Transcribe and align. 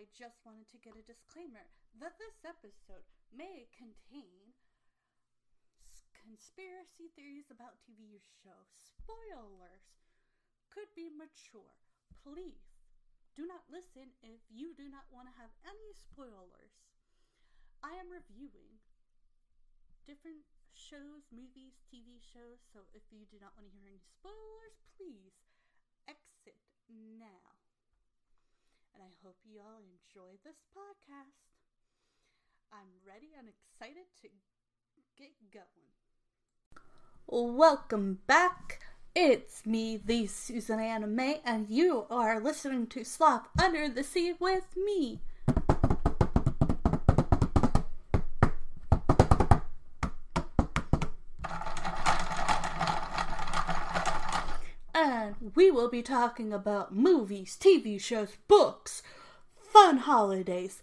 I 0.00 0.08
just 0.16 0.40
wanted 0.48 0.64
to 0.72 0.80
get 0.80 0.96
a 0.96 1.04
disclaimer 1.04 1.68
that 2.00 2.16
this 2.16 2.40
episode 2.40 3.04
may 3.28 3.68
contain 3.68 4.56
conspiracy 6.16 7.12
theories 7.12 7.52
about 7.52 7.84
TV 7.84 8.16
shows, 8.40 8.72
spoilers, 8.80 9.84
could 10.72 10.88
be 10.96 11.12
mature. 11.12 11.76
Please 12.24 12.80
do 13.36 13.44
not 13.44 13.68
listen 13.68 14.16
if 14.24 14.40
you 14.48 14.72
do 14.72 14.88
not 14.88 15.04
want 15.12 15.28
to 15.28 15.36
have 15.36 15.52
any 15.68 15.92
spoilers. 15.92 16.80
I 17.84 17.92
am 18.00 18.08
reviewing 18.08 18.80
different 20.08 20.48
shows, 20.72 21.28
movies, 21.28 21.76
TV 21.92 22.24
shows, 22.24 22.64
so 22.72 22.88
if 22.96 23.04
you 23.12 23.28
do 23.28 23.36
not 23.36 23.52
want 23.52 23.68
to 23.68 23.74
hear 23.76 23.84
any 23.84 24.00
spoilers, 24.00 24.80
please 24.96 25.36
exit 26.08 26.56
now. 26.88 27.49
And 29.00 29.08
I 29.08 29.26
hope 29.26 29.36
you 29.44 29.60
all 29.60 29.80
enjoy 29.80 30.36
this 30.44 30.56
podcast. 30.76 31.32
I'm 32.72 32.88
ready 33.06 33.28
and 33.38 33.48
excited 33.48 34.04
to 34.20 34.28
get 35.16 35.30
going. 35.50 35.66
Welcome 37.56 38.18
back. 38.26 38.80
It's 39.14 39.64
me, 39.64 39.96
the 39.96 40.26
Susanna 40.26 41.06
May, 41.06 41.40
and 41.46 41.70
you 41.70 42.06
are 42.10 42.40
listening 42.40 42.88
to 42.88 43.04
Slop 43.04 43.48
Under 43.60 43.88
the 43.88 44.04
Sea 44.04 44.34
with 44.38 44.76
me. 44.76 45.20
We 55.54 55.70
will 55.70 55.88
be 55.88 56.02
talking 56.02 56.52
about 56.52 56.94
movies, 56.94 57.56
TV 57.60 58.00
shows, 58.00 58.36
books, 58.48 59.02
fun 59.54 59.98
holidays, 59.98 60.82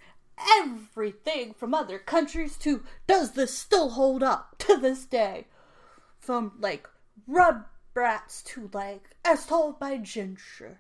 everything 0.60 1.54
from 1.54 1.74
other 1.74 2.00
countries 2.00 2.58
to 2.58 2.84
does 3.06 3.32
this 3.32 3.54
still 3.54 3.90
hold 3.90 4.24
up 4.24 4.56
to 4.60 4.78
this 4.78 5.06
day? 5.06 5.48
From 6.20 6.54
like 6.60 6.88
Rugrats 7.30 8.44
to 8.46 8.70
like 8.74 9.16
As 9.26 9.46
Told 9.46 9.80
by 9.80 9.98
Ginger 9.98 10.80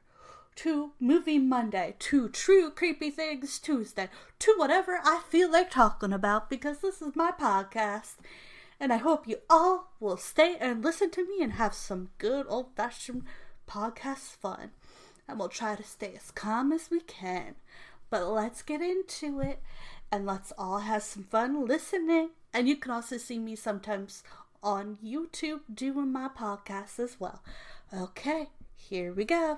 to 0.57 0.91
Movie 0.99 1.37
Monday 1.37 1.95
to 1.99 2.29
True 2.29 2.71
Creepy 2.71 3.11
Things 3.11 3.59
Tuesday 3.59 4.09
to 4.39 4.55
whatever 4.57 4.99
I 5.03 5.21
feel 5.29 5.51
like 5.51 5.69
talking 5.69 6.11
about 6.11 6.49
because 6.49 6.79
this 6.79 7.01
is 7.01 7.15
my 7.15 7.31
podcast. 7.31 8.15
And 8.79 8.91
I 8.91 8.97
hope 8.97 9.27
you 9.27 9.37
all 9.49 9.93
will 9.99 10.17
stay 10.17 10.55
and 10.59 10.83
listen 10.83 11.11
to 11.11 11.27
me 11.27 11.43
and 11.43 11.53
have 11.53 11.73
some 11.73 12.09
good 12.17 12.45
old 12.49 12.75
fashioned 12.75 13.23
podcast 13.67 14.35
fun. 14.35 14.71
And 15.27 15.39
we'll 15.39 15.49
try 15.49 15.75
to 15.75 15.83
stay 15.83 16.13
as 16.15 16.31
calm 16.31 16.71
as 16.71 16.89
we 16.89 17.01
can. 17.01 17.55
But 18.09 18.27
let's 18.27 18.61
get 18.61 18.81
into 18.81 19.41
it 19.41 19.61
and 20.11 20.25
let's 20.25 20.53
all 20.57 20.79
have 20.79 21.03
some 21.03 21.23
fun 21.23 21.65
listening. 21.67 22.29
And 22.53 22.67
you 22.67 22.77
can 22.77 22.91
also 22.91 23.17
see 23.17 23.37
me 23.37 23.55
sometimes 23.55 24.23
on 24.63 24.97
YouTube 25.03 25.61
doing 25.73 26.11
my 26.11 26.29
podcast 26.29 26.99
as 26.99 27.19
well. 27.19 27.43
Okay, 27.93 28.47
here 28.75 29.13
we 29.13 29.25
go. 29.25 29.57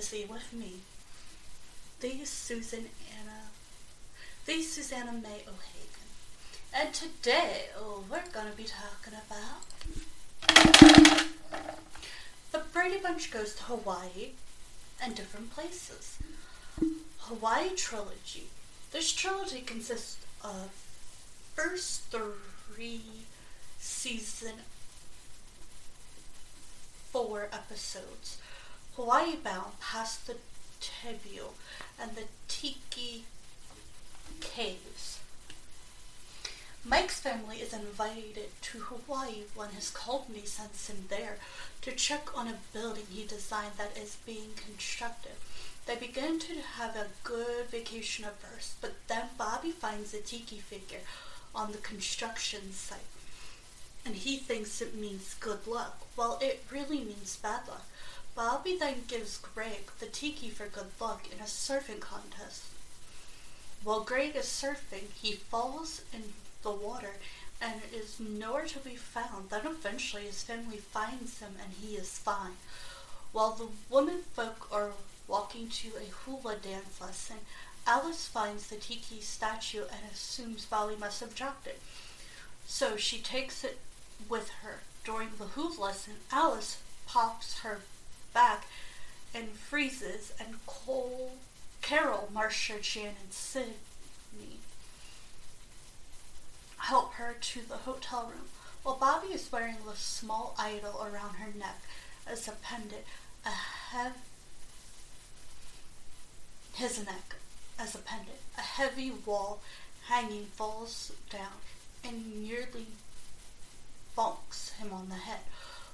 Sea 0.00 0.26
with 0.30 0.52
me, 0.52 0.80
These 2.00 2.30
Susan 2.30 2.88
Anna, 3.10 3.50
the 4.46 4.62
Susanna 4.62 5.12
May 5.12 5.42
O'Hagan. 5.46 6.08
And 6.72 6.94
today 6.94 7.66
oh, 7.78 8.04
we're 8.10 8.22
going 8.32 8.50
to 8.50 8.56
be 8.56 8.64
talking 8.64 9.12
about 9.12 9.62
The 12.52 12.62
Brady 12.72 12.98
Bunch 12.98 13.30
Goes 13.30 13.54
to 13.56 13.62
Hawaii, 13.64 14.30
and 15.02 15.14
different 15.14 15.50
places. 15.50 16.18
Hawaii 17.18 17.70
Trilogy. 17.76 18.44
This 18.92 19.12
trilogy 19.12 19.60
consists 19.60 20.18
of 20.42 20.70
first 21.54 22.10
three 22.10 23.02
season 23.78 24.54
four 27.10 27.48
episodes. 27.52 28.38
Hawaii 28.96 29.36
Bound 29.36 29.80
past 29.80 30.26
the 30.26 30.36
Tabu 30.80 31.52
and 31.98 32.14
the 32.14 32.24
Tiki 32.46 33.24
Caves. 34.40 35.18
Mike's 36.84 37.20
family 37.20 37.58
is 37.58 37.72
invited 37.72 38.50
to 38.60 38.78
Hawaii 38.80 39.44
when 39.54 39.70
his 39.70 39.90
company 39.90 40.44
sends 40.44 40.90
him 40.90 41.06
there 41.08 41.38
to 41.80 41.92
check 41.92 42.36
on 42.36 42.48
a 42.48 42.58
building 42.74 43.06
he 43.08 43.24
designed 43.24 43.76
that 43.78 43.96
is 43.96 44.16
being 44.26 44.50
constructed. 44.56 45.32
They 45.86 45.96
begin 45.96 46.38
to 46.40 46.60
have 46.76 46.94
a 46.94 47.06
good 47.24 47.66
vacation 47.70 48.24
at 48.24 48.38
first, 48.40 48.80
but 48.80 48.94
then 49.08 49.30
Bobby 49.38 49.70
finds 49.70 50.12
a 50.12 50.20
tiki 50.20 50.58
figure 50.58 51.00
on 51.54 51.72
the 51.72 51.78
construction 51.78 52.72
site. 52.72 53.00
And 54.04 54.16
he 54.16 54.36
thinks 54.36 54.80
it 54.80 54.94
means 54.94 55.36
good 55.40 55.66
luck, 55.66 56.02
while 56.16 56.38
it 56.42 56.64
really 56.70 56.98
means 56.98 57.36
bad 57.36 57.68
luck. 57.68 57.86
Bobby 58.34 58.76
then 58.78 59.04
gives 59.08 59.36
Greg 59.38 59.90
the 59.98 60.06
tiki 60.06 60.48
for 60.48 60.66
good 60.66 60.90
luck 60.98 61.26
in 61.30 61.38
a 61.40 61.44
surfing 61.44 62.00
contest. 62.00 62.64
While 63.84 64.00
Greg 64.04 64.36
is 64.36 64.46
surfing, 64.46 65.12
he 65.14 65.32
falls 65.32 66.02
in 66.12 66.32
the 66.62 66.70
water 66.70 67.14
and 67.60 67.82
is 67.92 68.18
nowhere 68.18 68.66
to 68.66 68.78
be 68.78 68.96
found. 68.96 69.50
Then 69.50 69.66
eventually 69.66 70.22
his 70.22 70.42
family 70.42 70.78
finds 70.78 71.40
him 71.40 71.56
and 71.62 71.72
he 71.80 71.96
is 71.96 72.18
fine. 72.18 72.56
While 73.32 73.52
the 73.52 73.68
women 73.90 74.22
folk 74.34 74.68
are 74.72 74.92
walking 75.28 75.68
to 75.68 75.88
a 75.96 76.10
hula 76.10 76.56
dance 76.56 77.00
lesson, 77.00 77.36
Alice 77.86 78.28
finds 78.28 78.68
the 78.68 78.76
tiki 78.76 79.20
statue 79.20 79.82
and 79.82 80.10
assumes 80.12 80.64
Bobby 80.64 80.96
must 80.96 81.20
have 81.20 81.34
dropped 81.34 81.66
it. 81.66 81.80
So 82.66 82.96
she 82.96 83.18
takes 83.18 83.64
it 83.64 83.78
with 84.28 84.48
her. 84.62 84.80
During 85.04 85.30
the 85.38 85.46
hula 85.46 85.86
lesson, 85.86 86.14
Alice 86.30 86.78
pops 87.06 87.58
her 87.60 87.80
back 88.32 88.64
and 89.34 89.50
freezes, 89.50 90.32
and 90.38 90.64
Cole, 90.66 91.32
Carol, 91.80 92.28
Marcia, 92.32 92.80
Jan, 92.80 93.14
and 93.22 93.32
Cindy 93.32 94.58
help 96.76 97.14
her 97.14 97.36
to 97.40 97.60
the 97.68 97.78
hotel 97.78 98.30
room, 98.34 98.48
while 98.82 98.96
Bobby 98.96 99.28
is 99.28 99.50
wearing 99.52 99.76
the 99.86 99.96
small 99.96 100.54
idol 100.58 101.00
around 101.02 101.34
her 101.36 101.56
neck 101.56 101.80
as 102.26 102.48
a 102.48 102.52
pendant, 102.52 103.04
a 103.46 103.50
heavy 103.50 104.18
his 106.74 107.04
neck 107.04 107.36
as 107.78 107.94
a 107.94 107.98
pendant. 107.98 108.38
A 108.56 108.60
heavy 108.60 109.12
wall 109.24 109.60
hanging 110.06 110.46
falls 110.46 111.12
down 111.30 111.60
and 112.04 112.42
nearly 112.42 112.86
bonks 114.16 114.72
him 114.74 114.92
on 114.92 115.08
the 115.08 115.14
head. 115.14 115.40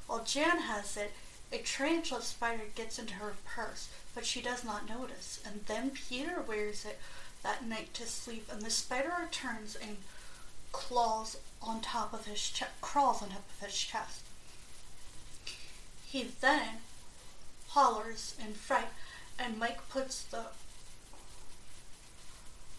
While 0.07 0.25
Jan 0.25 0.63
has 0.63 0.97
it, 0.97 1.13
a 1.51 1.59
tarantula 1.59 2.23
spider 2.23 2.65
gets 2.75 2.99
into 2.99 3.15
her 3.15 3.35
purse, 3.45 3.89
but 4.15 4.27
she 4.27 4.43
does 4.43 4.65
not 4.65 4.89
notice. 4.89 5.41
And 5.47 5.61
then 5.67 5.91
Peter 5.91 6.43
wears 6.47 6.85
it 6.85 6.99
that 7.43 7.67
night 7.67 7.95
to 7.95 8.07
sleep, 8.07 8.49
and 8.53 8.63
the 8.63 8.71
spider 8.71 9.13
returns 9.21 9.77
and 9.77 9.99
claws 10.73 11.39
on 11.63 11.81
top 11.81 12.13
of 12.13 12.27
his 12.27 12.51
chest, 12.51 12.73
crawls 12.81 13.23
on 13.23 13.31
top 13.31 13.45
of 13.61 13.67
his 13.67 13.79
chest. 13.79 14.23
He 16.05 16.29
then 16.41 16.79
hollers 17.69 18.35
in 18.45 18.55
fright, 18.55 18.89
and 19.39 19.59
Mike 19.59 19.89
puts 19.89 20.23
the 20.23 20.47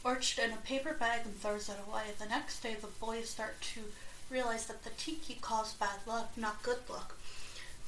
orchid 0.03 0.43
in 0.43 0.51
a 0.51 0.57
paper 0.57 0.93
bag 0.93 1.21
and 1.25 1.35
throws 1.35 1.69
it 1.69 1.77
away. 1.87 2.03
The 2.17 2.25
next 2.25 2.61
day, 2.61 2.75
the 2.79 2.87
boys 2.87 3.29
start 3.29 3.61
to 3.73 3.81
realize 4.29 4.67
that 4.67 4.83
the 4.83 4.91
tiki 4.91 5.37
caused 5.41 5.79
bad 5.79 5.99
luck, 6.05 6.31
not 6.37 6.63
good 6.63 6.79
luck. 6.89 7.15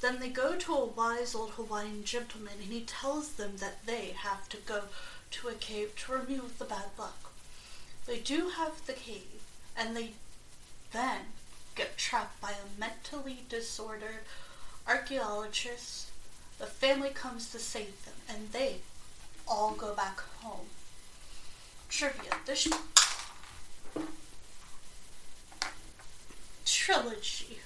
Then 0.02 0.18
they 0.18 0.30
go 0.30 0.56
to 0.56 0.74
a 0.74 0.84
wise 0.84 1.32
old 1.32 1.50
Hawaiian 1.50 2.02
gentleman 2.02 2.54
and 2.60 2.72
he 2.72 2.80
tells 2.80 3.34
them 3.34 3.58
that 3.58 3.86
they 3.86 4.14
have 4.16 4.48
to 4.48 4.56
go 4.56 4.82
to 5.30 5.48
a 5.48 5.54
cave 5.54 5.94
to 5.94 6.12
remove 6.12 6.58
the 6.58 6.64
bad 6.64 6.86
luck. 6.98 7.32
They 8.04 8.18
do 8.18 8.48
have 8.48 8.84
the 8.84 8.94
cave 8.94 9.44
and 9.76 9.96
they 9.96 10.10
then 10.92 11.20
get 11.76 11.96
trapped 11.96 12.40
by 12.40 12.50
a 12.50 12.80
mentally 12.80 13.44
disordered 13.48 14.24
archaeologist. 14.88 16.10
The 16.58 16.66
family 16.66 17.10
comes 17.10 17.52
to 17.52 17.60
save 17.60 18.04
them 18.04 18.14
and 18.28 18.50
they 18.50 18.78
all 19.46 19.72
go 19.72 19.94
back 19.94 20.18
home. 20.40 20.66
Trivia. 21.88 22.32
This 22.44 22.66
trilogy 26.64 27.58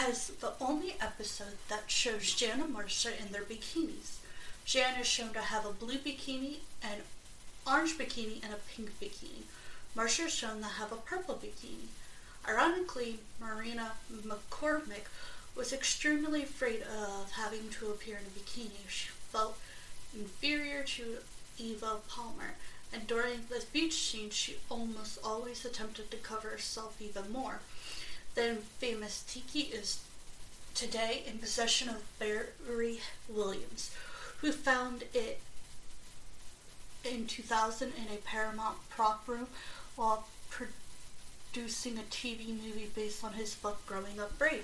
has 0.00 0.28
the 0.40 0.52
only 0.62 0.96
episode 0.98 1.58
that 1.68 1.90
shows 1.90 2.32
Jan 2.32 2.62
and 2.62 2.72
Marcia 2.72 3.10
in 3.20 3.32
their 3.32 3.42
bikinis. 3.42 4.16
Jan 4.64 4.98
is 4.98 5.06
shown 5.06 5.34
to 5.34 5.40
have 5.40 5.66
a 5.66 5.72
blue 5.72 5.98
bikini, 5.98 6.60
an 6.82 7.00
orange 7.66 7.98
bikini, 7.98 8.42
and 8.42 8.54
a 8.54 8.56
pink 8.74 8.98
bikini. 8.98 9.42
Marcia 9.94 10.22
is 10.22 10.32
shown 10.32 10.60
to 10.60 10.66
have 10.66 10.90
a 10.90 10.96
purple 10.96 11.34
bikini. 11.34 11.88
Ironically, 12.48 13.18
Maureen 13.38 13.78
McCormick 14.10 15.04
was 15.54 15.70
extremely 15.70 16.44
afraid 16.44 16.80
of 16.80 17.32
having 17.32 17.68
to 17.68 17.88
appear 17.88 18.16
in 18.16 18.24
a 18.24 18.38
bikini. 18.38 18.88
She 18.88 19.10
felt 19.30 19.58
inferior 20.14 20.82
to 20.82 21.18
Eve 21.58 21.84
Plumb, 22.08 22.40
and 22.90 23.06
during 23.06 23.40
this 23.50 23.64
beach 23.64 23.92
scene, 23.92 24.30
she 24.30 24.56
almost 24.70 25.18
always 25.22 25.62
attempted 25.66 26.10
to 26.10 26.16
cover 26.16 26.48
herself 26.48 26.96
even 27.02 27.30
more. 27.30 27.60
The 28.34 28.56
famous 28.78 29.22
tiki 29.22 29.72
is 29.72 30.00
today 30.74 31.24
in 31.26 31.38
possession 31.38 31.88
of 31.88 32.02
Barry 32.18 33.00
Williams, 33.28 33.94
who 34.38 34.52
found 34.52 35.04
it 35.12 35.40
in 37.04 37.26
2000 37.26 37.92
in 37.96 38.14
a 38.14 38.18
Paramount 38.18 38.76
prop 38.88 39.26
room 39.26 39.48
while 39.96 40.28
producing 40.48 41.98
a 41.98 42.02
TV 42.02 42.48
movie 42.48 42.90
based 42.94 43.24
on 43.24 43.32
his 43.32 43.54
book 43.54 43.84
Growing 43.86 44.20
Up 44.20 44.38
Brady. 44.38 44.62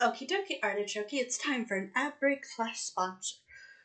Okie 0.00 0.28
dokie, 0.28 0.58
artichoke, 0.62 1.12
it's 1.12 1.38
time 1.38 1.64
for 1.64 1.76
an 1.76 1.92
ad 1.94 2.14
break 2.18 2.44
slash 2.44 2.80
sponsor. 2.80 3.36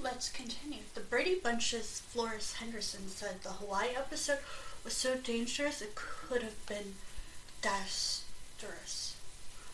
Let's 0.00 0.28
continue. 0.28 0.82
The 0.94 1.00
Brady 1.00 1.38
Bunch's 1.42 2.00
Florence 2.00 2.54
Henderson 2.54 3.08
said 3.08 3.42
the 3.42 3.50
Hawaii 3.50 3.94
episode 3.96 4.38
was 4.84 4.92
so 4.94 5.16
dangerous 5.16 5.80
it 5.80 5.94
could 5.94 6.42
have 6.42 6.66
been 6.66 6.94
disastrous. 7.62 9.16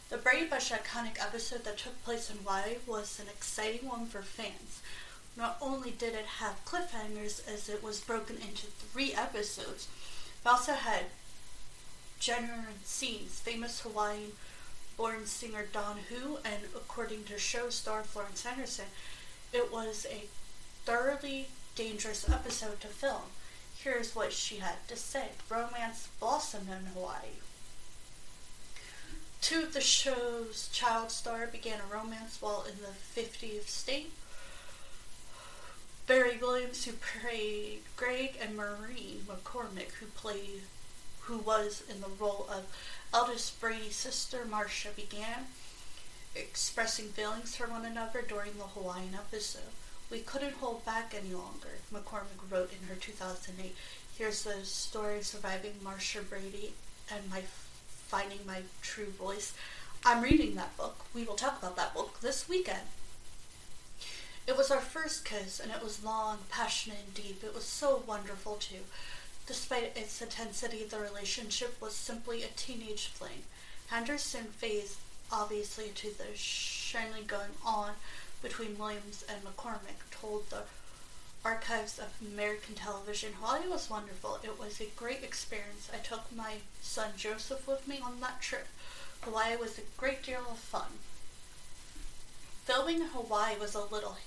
The 0.08 0.18
Brady 0.18 0.46
Bunch 0.46 0.70
iconic 0.70 1.20
episode 1.20 1.64
that 1.64 1.78
took 1.78 2.02
place 2.04 2.30
in 2.30 2.38
Hawaii 2.38 2.76
was 2.86 3.18
an 3.20 3.28
exciting 3.28 3.88
one 3.88 4.06
for 4.06 4.22
fans. 4.22 4.80
Not 5.36 5.56
only 5.60 5.90
did 5.90 6.14
it 6.14 6.26
have 6.38 6.64
cliffhangers 6.64 7.46
as 7.48 7.68
it 7.68 7.82
was 7.82 8.00
broken 8.00 8.36
into 8.36 8.66
three 8.66 9.12
episodes, 9.14 9.88
but 10.44 10.50
also 10.50 10.72
had 10.72 11.06
genre 12.20 12.66
and 12.68 12.84
scenes. 12.84 13.40
Famous 13.40 13.80
Hawaiian 13.80 14.32
born 14.96 15.26
singer 15.26 15.66
Don 15.72 15.98
Ho, 16.10 16.38
and 16.44 16.64
according 16.74 17.24
to 17.24 17.38
show 17.38 17.70
star 17.70 18.02
Florence 18.02 18.44
Henderson, 18.44 18.86
it 19.52 19.72
was 19.72 20.06
a 20.10 20.24
thoroughly 20.84 21.48
dangerous 21.74 22.28
episode 22.28 22.80
to 22.80 22.88
film. 22.88 23.22
Here's 23.76 24.14
what 24.14 24.32
she 24.32 24.56
had 24.56 24.86
to 24.88 24.96
say 24.96 25.28
Romance 25.48 26.08
blossomed 26.20 26.68
in 26.68 26.86
Hawaii. 26.92 27.40
Two 29.40 29.64
of 29.64 29.74
the 29.74 29.80
show's 29.80 30.68
child 30.72 31.10
star 31.10 31.46
began 31.46 31.80
a 31.80 31.92
romance 31.92 32.38
while 32.40 32.64
in 32.64 32.76
the 32.78 33.20
50th 33.20 33.66
state. 33.66 34.12
Barry 36.06 36.36
Williams, 36.40 36.84
who 36.84 36.92
played 36.92 37.80
Greg, 37.96 38.36
and 38.40 38.56
Maureen 38.56 39.24
McCormick, 39.26 39.92
who 40.00 40.06
played, 40.06 40.62
who 41.22 41.38
was 41.38 41.82
in 41.88 42.00
the 42.00 42.08
role 42.20 42.46
of 42.50 42.66
eldest 43.14 43.60
Brady's 43.60 43.96
sister, 43.96 44.44
Marcia, 44.48 44.90
began 44.94 45.46
expressing 46.34 47.06
feelings 47.08 47.56
for 47.56 47.66
one 47.66 47.84
another 47.84 48.22
during 48.22 48.52
the 48.56 48.64
Hawaiian 48.64 49.14
episode. 49.14 49.72
We 50.10 50.20
couldn't 50.20 50.54
hold 50.54 50.84
back 50.84 51.14
any 51.16 51.34
longer, 51.34 51.78
McCormick 51.92 52.50
wrote 52.50 52.72
in 52.72 52.88
her 52.88 52.94
2008. 52.94 53.74
Here's 54.16 54.44
the 54.44 54.64
story 54.64 55.18
of 55.18 55.26
surviving 55.26 55.74
Marcia 55.82 56.22
Brady 56.22 56.74
and 57.10 57.30
my 57.30 57.42
finding 58.08 58.40
my 58.46 58.60
true 58.82 59.10
voice. 59.10 59.54
I'm 60.04 60.22
reading 60.22 60.54
that 60.56 60.76
book. 60.76 61.06
We 61.14 61.24
will 61.24 61.34
talk 61.34 61.58
about 61.58 61.76
that 61.76 61.94
book 61.94 62.20
this 62.20 62.48
weekend. 62.48 62.88
It 64.46 64.56
was 64.56 64.70
our 64.70 64.80
first 64.80 65.24
kiss, 65.24 65.60
and 65.60 65.70
it 65.70 65.82
was 65.82 66.04
long, 66.04 66.38
passionate, 66.50 66.98
and 67.06 67.14
deep. 67.14 67.44
It 67.44 67.54
was 67.54 67.64
so 67.64 68.02
wonderful, 68.06 68.56
too. 68.56 68.80
Despite 69.46 69.96
its 69.96 70.20
intensity, 70.20 70.84
the 70.84 70.98
relationship 70.98 71.80
was 71.80 71.94
simply 71.94 72.42
a 72.42 72.48
teenage 72.48 73.06
fling. 73.06 73.44
Henderson 73.86 74.46
phased, 74.58 74.98
obviously, 75.32 75.88
to 75.94 76.16
the 76.16 76.36
shyly 76.36 77.22
going 77.26 77.56
on 77.64 77.92
between 78.42 78.78
Williams 78.78 79.24
and 79.28 79.42
McCormick, 79.42 80.10
told 80.10 80.50
the 80.50 80.62
archives 81.44 81.98
of 81.98 82.06
American 82.20 82.74
television. 82.74 83.32
Hawaii 83.40 83.68
was 83.68 83.90
wonderful. 83.90 84.38
It 84.44 84.58
was 84.58 84.80
a 84.80 84.86
great 84.96 85.24
experience. 85.24 85.90
I 85.92 85.98
took 85.98 86.34
my 86.34 86.56
son 86.80 87.10
Joseph 87.16 87.66
with 87.66 87.88
me 87.88 87.98
on 88.04 88.20
that 88.20 88.40
trip. 88.40 88.68
Hawaii 89.22 89.56
was 89.56 89.78
a 89.78 89.82
great 89.96 90.22
deal 90.22 90.44
of 90.50 90.58
fun. 90.58 90.98
Filming 92.64 93.00
in 93.00 93.08
Hawaii 93.08 93.58
was 93.58 93.74
a 93.74 93.84
little 93.84 94.18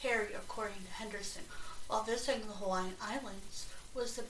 hairy, 0.00 0.32
according 0.34 0.84
to 0.86 0.92
Henderson. 0.92 1.42
While 1.86 2.02
visiting 2.02 2.46
the 2.46 2.54
Hawaiian 2.54 2.94
Islands 3.00 3.66
was 3.94 4.18
a 4.18 4.22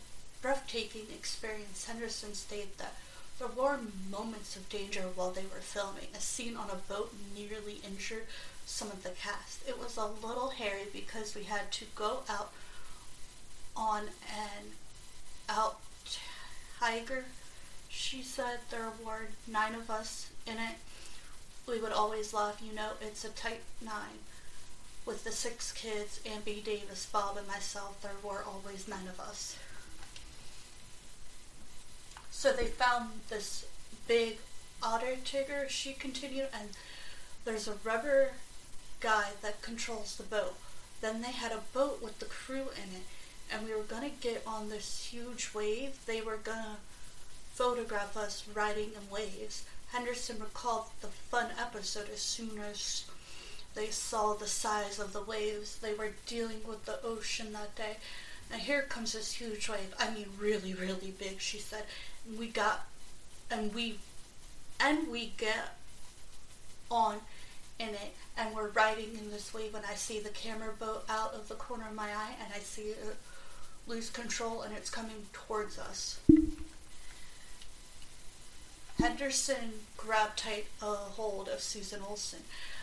breathtaking 0.43 1.07
experience, 1.13 1.87
Henderson 1.87 2.35
stated 2.35 2.79
that 2.79 2.95
there 3.39 3.49
were 3.49 3.79
moments 4.11 4.57
of 4.57 4.69
danger 4.69 5.03
while 5.15 5.31
they 5.31 5.43
were 5.43 5.61
filming. 5.61 6.09
A 6.15 6.21
scene 6.21 6.57
on 6.57 6.71
a 6.71 6.93
boat 6.93 7.15
nearly 7.35 7.81
injured 7.87 8.27
some 8.67 8.89
of 8.89 9.03
the 9.03 9.11
cast. 9.11 9.67
It 9.67 9.79
was 9.79 9.97
a 9.97 10.07
little 10.07 10.51
hairy 10.51 10.87
because 10.93 11.35
we 11.35 11.45
had 11.45 11.71
to 11.73 11.85
go 11.95 12.21
out 12.29 12.53
on 13.77 14.03
an 14.29 14.65
out 15.49 15.79
tiger. 16.81 17.25
She 17.89 18.23
said 18.23 18.59
there 18.71 18.93
were 19.05 19.29
nine 19.47 19.75
of 19.75 19.91
us 19.91 20.31
in 20.47 20.55
it. 20.55 20.77
We 21.67 21.81
would 21.81 21.93
always 21.93 22.35
laugh, 22.35 22.61
you 22.65 22.75
know, 22.75 22.93
it's 23.01 23.25
a 23.25 23.31
tight 23.31 23.61
nine. 23.81 24.21
With 25.07 25.25
the 25.25 25.33
six 25.33 25.73
kids, 25.73 26.21
Ann 26.27 26.43
B. 26.45 26.61
Davis, 26.63 27.09
Bob, 27.11 27.37
and 27.39 27.47
myself, 27.47 28.01
there 28.03 28.11
were 28.23 28.43
always 28.45 28.89
nine 28.89 29.09
of 29.09 29.21
us. 29.21 29.57
So 32.39 32.53
they 32.53 32.67
found 32.67 33.09
this 33.29 33.67
big 34.07 34.39
outrigger, 34.81 35.67
she 35.69 35.93
continued, 35.93 36.47
and 36.55 36.69
there's 37.45 37.67
a 37.67 37.75
rubber 37.83 38.31
guy 39.01 39.31
that 39.43 39.61
controls 39.61 40.15
the 40.15 40.23
boat. 40.23 40.55
Then 41.01 41.21
they 41.21 41.33
had 41.33 41.51
a 41.51 41.65
boat 41.73 42.01
with 42.01 42.21
the 42.21 42.27
crew 42.27 42.69
in 42.77 42.95
it, 42.95 43.03
and 43.51 43.67
we 43.67 43.75
were 43.75 43.83
gonna 43.83 44.11
get 44.21 44.45
on 44.47 44.69
this 44.69 45.09
huge 45.11 45.53
wave. 45.53 45.99
They 46.07 46.21
were 46.21 46.37
gonna 46.37 46.77
photograph 47.55 48.17
us 48.17 48.45
riding 48.55 48.93
in 48.93 49.11
waves. 49.11 49.65
Henderson 49.91 50.39
recalled 50.39 50.85
the 51.01 51.09
fun 51.09 51.49
episode 51.61 52.09
as 52.09 52.21
soon 52.21 52.61
as 52.61 53.07
they 53.75 53.89
saw 53.89 54.35
the 54.35 54.47
size 54.47 55.01
of 55.01 55.13
the 55.13 55.23
waves. 55.23 55.79
They 55.79 55.93
were 55.93 56.13
dealing 56.27 56.61
with 56.65 56.85
the 56.85 57.03
ocean 57.03 57.53
that 57.55 57.75
day. 57.75 57.97
And 58.51 58.63
here 58.63 58.83
comes 58.83 59.13
this 59.13 59.33
huge 59.33 59.69
wave. 59.69 59.93
I 59.99 60.11
mean, 60.11 60.27
really, 60.39 60.73
really 60.73 61.13
big, 61.19 61.41
she 61.41 61.59
said. 61.59 61.85
We 62.37 62.49
got, 62.49 62.87
and 63.51 63.73
we, 63.75 63.99
and 64.81 65.09
we 65.09 65.33
get 65.37 65.77
on 66.91 67.21
in 67.79 67.91
it 67.91 68.15
and 68.37 68.55
we're 68.55 68.69
riding 68.69 69.17
in 69.17 69.31
this 69.31 69.55
wave 69.55 69.75
and 69.75 69.85
I 69.87 69.95
see 69.95 70.21
the 70.21 70.31
camera 70.31 70.73
boat 70.79 71.05
out 71.09 71.35
of 71.35 71.49
the 71.49 71.55
corner 71.55 71.87
of 71.89 71.95
my 71.95 72.09
eye 72.09 72.35
and 72.43 72.53
I 72.55 72.59
see 72.59 72.83
it 72.83 73.17
lose 73.87 74.11
control 74.11 74.63
and 74.63 74.75
it's 74.77 74.91
coming 74.91 75.27
towards 75.33 75.79
us. 75.79 76.21
Henderson 78.99 79.75
grabbed 79.97 80.39
tight 80.39 80.67
a 80.83 80.87
hold 80.87 81.49
of 81.49 81.61
Susan 81.61 82.01
Olson. 82.07 82.41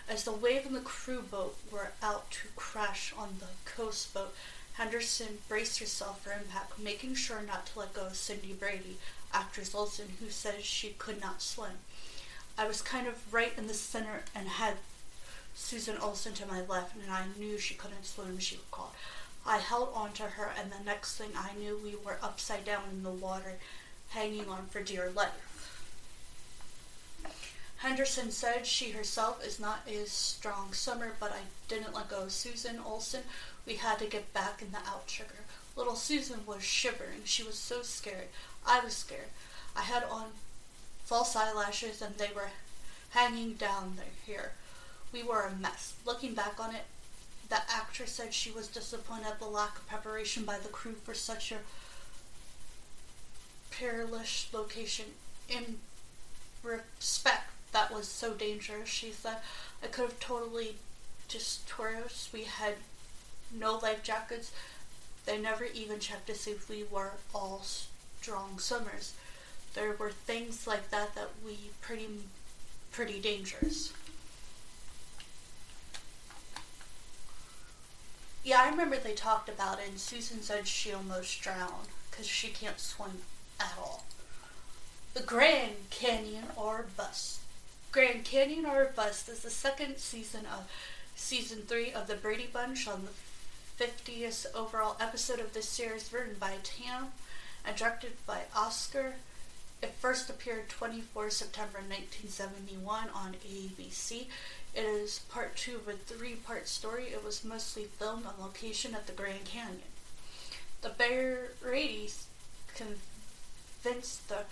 As 0.07 0.23
the 0.23 0.31
wave 0.31 0.65
and 0.65 0.75
the 0.75 0.81
crew 0.81 1.21
boat 1.21 1.57
were 1.71 1.91
out 2.01 2.31
to 2.31 2.47
crash 2.55 3.13
on 3.17 3.35
the 3.39 3.69
coast 3.69 4.13
boat, 4.13 4.33
Henderson 4.73 5.39
braced 5.49 5.79
herself 5.79 6.21
for 6.21 6.31
impact, 6.31 6.79
making 6.79 7.15
sure 7.15 7.41
not 7.41 7.65
to 7.67 7.79
let 7.79 7.93
go 7.93 8.07
of 8.07 8.15
Cindy 8.15 8.53
Brady, 8.53 8.97
actress 9.33 9.75
Olson, 9.75 10.07
who 10.19 10.29
said 10.29 10.63
she 10.63 10.95
could 10.97 11.21
not 11.21 11.41
swim. 11.41 11.79
I 12.57 12.67
was 12.67 12.81
kind 12.81 13.07
of 13.07 13.33
right 13.33 13.51
in 13.57 13.67
the 13.67 13.73
center 13.73 14.23
and 14.33 14.47
had 14.47 14.75
Susan 15.53 15.97
Olson 15.97 16.33
to 16.33 16.45
my 16.45 16.61
left, 16.61 16.95
and 16.95 17.11
I 17.11 17.25
knew 17.37 17.57
she 17.57 17.75
couldn't 17.75 18.05
swim, 18.05 18.39
she 18.39 18.57
recalled. 18.57 18.91
I 19.45 19.57
held 19.57 19.89
on 19.93 20.11
to 20.13 20.23
her, 20.23 20.51
and 20.59 20.71
the 20.71 20.83
next 20.83 21.17
thing 21.17 21.29
I 21.35 21.53
knew, 21.57 21.79
we 21.83 21.95
were 22.03 22.17
upside 22.21 22.65
down 22.65 22.83
in 22.91 23.03
the 23.03 23.11
water, 23.11 23.53
hanging 24.09 24.49
on 24.49 24.65
for 24.67 24.81
dear 24.81 25.11
life. 25.13 25.55
Henderson 27.77 28.31
said 28.31 28.65
she 28.65 28.91
herself 28.91 29.45
is 29.45 29.59
not 29.59 29.87
a 29.87 30.05
strong 30.05 30.73
swimmer, 30.73 31.13
but 31.19 31.31
I 31.31 31.41
didn't 31.67 31.93
let 31.93 32.09
go 32.09 32.23
of 32.23 32.31
Susan 32.31 32.79
Olson. 32.79 33.21
We 33.65 33.75
had 33.75 33.99
to 33.99 34.05
get 34.07 34.33
back 34.33 34.61
in 34.61 34.71
the 34.71 34.79
outrigger. 34.87 35.43
Little 35.75 35.95
Susan 35.95 36.45
was 36.45 36.63
shivering. 36.63 37.21
She 37.25 37.43
was 37.43 37.55
so 37.55 37.81
scared. 37.81 38.29
I 38.65 38.79
was 38.83 38.93
scared. 38.93 39.29
I 39.75 39.81
had 39.81 40.03
on 40.03 40.25
false 41.05 41.35
eyelashes 41.35 42.01
and 42.01 42.15
they 42.17 42.29
were 42.35 42.49
hanging 43.11 43.53
down 43.53 43.95
their 43.95 44.35
hair. 44.35 44.51
We 45.13 45.23
were 45.23 45.41
a 45.41 45.55
mess. 45.55 45.93
Looking 46.05 46.33
back 46.33 46.59
on 46.59 46.73
it, 46.73 46.83
the 47.49 47.57
actress 47.69 48.11
said 48.11 48.33
she 48.33 48.51
was 48.51 48.67
disappointed 48.67 49.27
at 49.27 49.39
the 49.39 49.45
lack 49.45 49.77
of 49.77 49.87
preparation 49.87 50.43
by 50.43 50.57
the 50.57 50.69
crew 50.69 50.95
for 51.03 51.13
such 51.13 51.51
a 51.51 51.59
perilous 53.71 54.47
location. 54.51 55.05
In 55.47 55.77
respect, 56.63 57.51
that 57.71 57.93
was 57.93 58.07
so 58.07 58.33
dangerous, 58.33 58.89
she 58.89 59.11
said. 59.11 59.37
I 59.83 59.87
could 59.87 60.05
have 60.05 60.19
totally 60.19 60.75
destroyed 61.27 62.03
us. 62.05 62.29
We 62.33 62.43
had 62.43 62.75
no 63.53 63.77
life 63.77 64.01
jackets. 64.01 64.51
They 65.25 65.37
never 65.37 65.65
even 65.65 65.99
checked 65.99 66.27
to 66.27 66.35
see 66.35 66.51
if 66.51 66.69
we 66.69 66.83
were 66.89 67.11
all 67.33 67.63
strong 68.25 68.57
swimmers 68.57 69.13
there 69.75 69.93
were 69.99 70.09
things 70.09 70.65
like 70.65 70.89
that 70.89 71.13
that 71.15 71.29
we 71.45 71.57
pretty 71.81 72.07
pretty 72.91 73.19
dangerous. 73.19 73.93
Yeah, 78.43 78.61
I 78.61 78.69
remember 78.69 78.95
they 78.95 79.13
talked 79.13 79.49
about 79.49 79.79
it, 79.79 79.89
and 79.89 79.99
Susan 79.99 80.41
said 80.41 80.67
she 80.67 80.93
almost 80.93 81.41
drowned 81.41 81.89
because 82.09 82.25
she 82.25 82.47
can't 82.47 82.79
swim 82.79 83.19
at 83.59 83.73
all. 83.77 84.05
The 85.13 85.23
Grand 85.23 85.89
Canyon 85.89 86.45
or 86.55 86.85
Bust. 86.95 87.39
Grand 87.91 88.23
Canyon 88.23 88.65
or 88.65 88.91
Bust 88.95 89.27
is 89.27 89.41
the 89.41 89.49
second 89.49 89.97
season 89.97 90.45
of 90.45 90.69
season 91.15 91.63
three 91.67 91.91
of 91.91 92.07
the 92.07 92.15
Brady 92.15 92.47
Bunch 92.51 92.87
on 92.87 93.07
the 93.77 93.83
50th 93.83 94.45
overall 94.55 94.95
episode 95.01 95.39
of 95.39 95.53
this 95.53 95.67
series, 95.67 96.13
written 96.13 96.35
by 96.39 96.53
Tam 96.63 97.11
and 97.65 97.75
directed 97.75 98.13
by 98.25 98.41
Oscar 98.55 99.15
it 99.81 99.93
first 99.99 100.29
appeared 100.29 100.69
24 100.69 101.29
September 101.29 101.77
1971 101.77 103.09
on 103.13 103.35
ABC. 103.47 104.25
It 104.73 104.83
is 104.83 105.19
part 105.29 105.55
two 105.55 105.75
of 105.75 105.87
a 105.87 105.93
three 105.93 106.35
part 106.35 106.67
story. 106.67 107.05
It 107.05 107.23
was 107.23 107.43
mostly 107.43 107.83
filmed 107.83 108.25
on 108.25 108.33
location 108.39 108.95
at 108.95 109.05
the 109.05 109.13
Grand 109.13 109.45
Canyon. 109.45 109.93
The 110.81 110.89
Brady's 111.61 112.27
convinced 112.73 114.27
the 114.27 114.45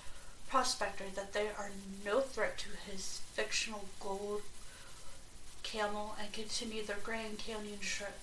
prospector 0.50 1.06
that 1.16 1.34
they 1.34 1.48
are 1.48 1.72
no 2.06 2.20
threat 2.20 2.60
to 2.60 2.92
his 2.92 3.22
fictional 3.34 3.86
gold 4.00 4.44
camel 5.64 6.16
and 6.20 6.32
continue 6.32 6.86
their 6.86 6.98
Grand 7.04 7.40
Canyon 7.40 7.80
trip. 7.80 8.20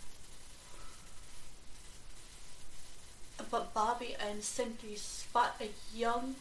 But 3.50 3.74
Bobby 3.74 4.16
and 4.18 4.42
Cindy 4.42 4.96
spot 4.96 5.60
a 5.60 5.70
young 5.96 6.36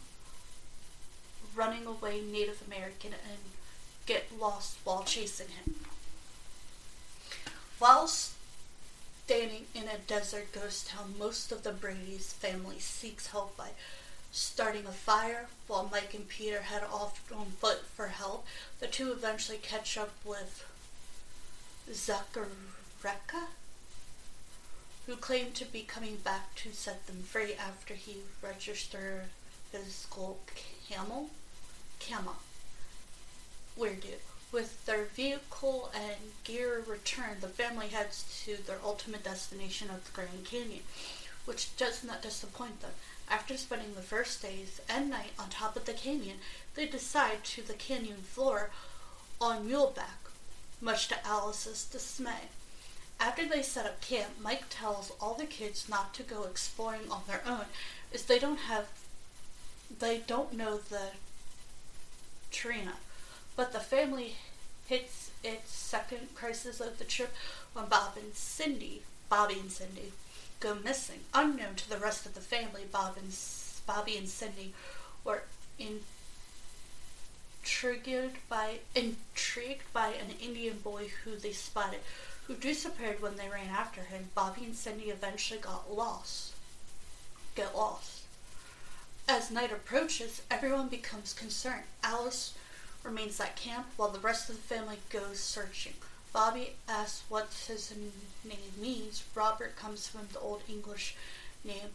running 1.56 1.86
away 1.86 2.22
Native 2.22 2.62
American 2.65 3.13
and 3.13 3.39
get 4.06 4.27
lost 4.39 4.77
while 4.84 5.03
chasing 5.03 5.50
him. 5.50 5.75
While 7.77 8.08
standing 8.08 9.65
in 9.74 9.84
a 9.84 9.98
desert 10.08 10.51
ghost 10.51 10.88
town, 10.89 11.15
most 11.18 11.51
of 11.51 11.63
the 11.63 11.72
Brady's 11.72 12.34
family 12.34 12.79
seeks 12.79 13.27
help 13.27 13.56
by 13.56 13.70
starting 14.32 14.86
a 14.86 14.91
fire 14.91 15.48
while 15.68 15.89
Mike 15.91 16.13
and 16.13 16.27
Peter 16.27 16.62
head 16.62 16.84
off 16.84 17.32
on 17.32 17.48
foot 17.60 17.86
for 17.86 18.08
help. 18.08 18.46
The 18.79 18.88
two 18.88 19.12
eventually 19.12 19.58
catch 19.58 19.98
up 19.98 20.12
with 20.25 20.65
Zachariah, 21.91 22.48
who 25.10 25.16
claimed 25.16 25.56
to 25.56 25.66
be 25.66 25.82
coming 25.82 26.18
back 26.18 26.54
to 26.54 26.72
set 26.72 27.08
them 27.08 27.24
free 27.24 27.56
after 27.56 27.96
he 27.96 28.18
registered 28.44 29.24
his 29.72 29.92
school 29.92 30.38
camel. 30.88 31.32
Camel. 32.00 32.36
Weird 33.75 34.01
dude. 34.01 34.13
With 34.51 34.86
their 34.86 35.06
vehicle 35.06 35.89
and 35.96 36.34
gear 36.44 36.84
returned, 36.88 37.42
the 37.42 37.48
family 37.48 37.88
heads 37.88 38.44
to 38.46 38.62
their 38.68 38.78
ultimate 38.84 39.24
destination 39.24 39.89
of 39.89 40.06
the 40.06 40.12
Grand 40.12 40.46
Canyon, 40.46 40.84
which 41.46 41.75
does 41.75 42.04
not 42.04 42.22
disappoint 42.22 42.82
them. 42.82 42.92
After 43.28 43.58
spending 43.58 43.96
the 43.96 44.01
first 44.01 44.44
days 44.44 44.80
and 44.88 45.10
night 45.10 45.32
on 45.39 45.50
top 45.50 45.75
of 45.75 45.86
the 45.86 45.94
canyon, 45.94 46.38
they 46.75 46.86
decide 46.86 47.44
to 47.46 47.63
the 47.63 47.74
canyon 47.74 48.18
floor 48.18 48.70
on 49.42 49.68
muleback, 49.68 50.30
much 50.80 51.08
to 51.08 51.28
Alice's 51.28 51.84
dismay. 51.86 52.50
After 53.20 53.46
they 53.46 53.62
set 53.62 53.86
up 53.86 54.02
camp, 54.02 54.40
Mike 54.42 54.64
tells 54.70 55.12
all 55.20 55.34
the 55.34 55.46
kids 55.46 55.90
not 55.90 56.14
to 56.14 56.24
go 56.24 56.44
exploring 56.44 57.12
on 57.12 57.24
their 57.28 57.42
own, 57.46 57.66
as 58.14 58.24
they 58.24 58.40
don't 58.40 58.60
have 58.60 58.88
they 60.00 60.20
don't 60.20 60.54
know 60.54 60.78
the 60.78 61.12
Trina. 62.52 62.94
But 63.56 63.74
the 63.74 63.80
family 63.80 64.36
hits 64.88 65.32
its 65.44 65.72
second 65.72 66.34
crisis 66.36 66.80
of 66.80 66.98
the 66.98 67.04
trip 67.04 67.34
when 67.74 67.86
Bob 67.86 68.16
and 68.16 68.34
Cindy, 68.34 69.02
Bobby 69.30 69.60
and 69.60 69.72
Cindy, 69.72 70.14
go 70.60 70.76
missing. 70.76 71.22
Unknown 71.34 71.76
to 71.76 71.90
the 71.90 71.98
rest 71.98 72.26
of 72.26 72.36
the 72.36 72.42
family, 72.42 72.86
Bob 72.92 73.18
and 73.18 73.36
Bobby 73.86 74.18
and 74.18 74.30
Cindy 74.30 74.74
were 75.24 75.44
intrigued 77.64 78.38
by 78.48 78.80
intrigued 78.96 79.92
by 79.94 80.10
an 80.10 80.32
Indian 80.42 80.78
boy 80.80 81.10
who 81.24 81.36
they 81.36 81.52
spotted, 81.52 82.00
who 82.50 82.56
disappeared 82.56 83.22
when 83.22 83.38
they 83.38 83.48
ran 83.48 83.70
after 83.70 84.01
him. 84.01 84.27
Bobby 84.34 84.65
and 84.65 84.75
Cindy 84.75 85.12
eventually 85.12 85.60
got 85.60 85.94
lost. 85.96 86.53
Get 87.53 87.75
lost. 87.75 88.24
As 89.27 89.51
night 89.51 89.72
approaches, 89.72 90.41
everyone 90.50 90.88
becomes 90.88 91.32
concerned. 91.32 91.84
Alice 92.03 92.56
remains 93.03 93.39
at 93.39 93.56
camp 93.56 93.86
while 93.98 94.10
the 94.10 94.20
rest 94.20 94.50
of 94.50 94.56
the 94.56 94.62
family 94.63 94.98
goes 95.12 95.39
searching. 95.39 95.94
Bobby 96.34 96.72
asks 96.88 97.22
what 97.29 97.50
his 97.68 97.94
name 98.44 98.58
means. 98.82 99.24
Robert 99.36 99.75
comes 99.75 100.08
from 100.08 100.27
the 100.34 100.39
Old 100.39 100.63
English 100.68 101.15
name 101.63 101.91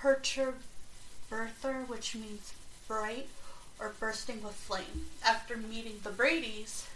Perturberther, 0.00 1.86
which 1.86 2.14
means 2.14 2.54
bright 2.86 3.28
or 3.78 3.92
bursting 4.00 4.42
with 4.42 4.54
flame. 4.54 5.08
After 5.22 5.58
meeting 5.58 6.00
the 6.02 6.10
Bradys, 6.10 6.86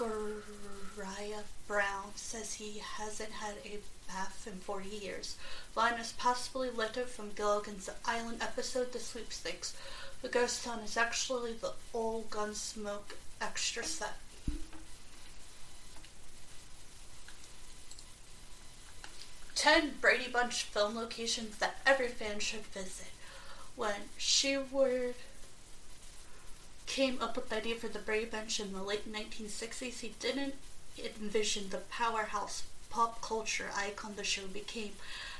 Zachariah 0.00 1.44
Brown 1.68 2.12
says 2.14 2.54
he 2.54 2.78
hasn't 2.78 3.32
had 3.32 3.56
a 3.66 3.80
bath 4.08 4.48
in 4.50 4.58
40 4.60 4.88
years. 4.88 5.36
Line 5.76 6.00
is 6.00 6.12
possibly 6.12 6.70
lifted 6.70 7.06
from 7.06 7.32
Gilligan's 7.34 7.90
Island 8.06 8.38
episode 8.40 8.92
The 8.92 8.98
Sweepstakes, 8.98 9.76
the 10.22 10.28
ghost 10.28 10.64
town 10.64 10.80
is 10.80 10.96
actually 10.96 11.52
the 11.52 11.72
old 11.92 12.30
Gunsmoke 12.30 13.14
extra 13.42 13.84
set. 13.84 14.16
Ten 19.54 19.92
Brady 20.00 20.30
Bunch 20.30 20.62
film 20.62 20.96
locations 20.96 21.58
that 21.58 21.80
every 21.84 22.08
fan 22.08 22.38
should 22.38 22.64
visit. 22.66 23.08
When 23.76 24.08
Sherwood 24.16 25.14
came 26.90 27.22
up 27.22 27.36
with 27.36 27.48
the 27.48 27.56
idea 27.56 27.76
for 27.76 27.86
the 27.86 28.00
Brady 28.00 28.24
Bunch 28.24 28.58
in 28.58 28.72
the 28.72 28.82
late 28.82 29.10
1960s, 29.10 30.00
he 30.00 30.12
didn't 30.18 30.54
envision 30.98 31.68
the 31.68 31.78
powerhouse 31.88 32.64
pop 32.90 33.22
culture 33.22 33.70
icon 33.76 34.14
the 34.16 34.24
show 34.24 34.48
became. 34.52 34.90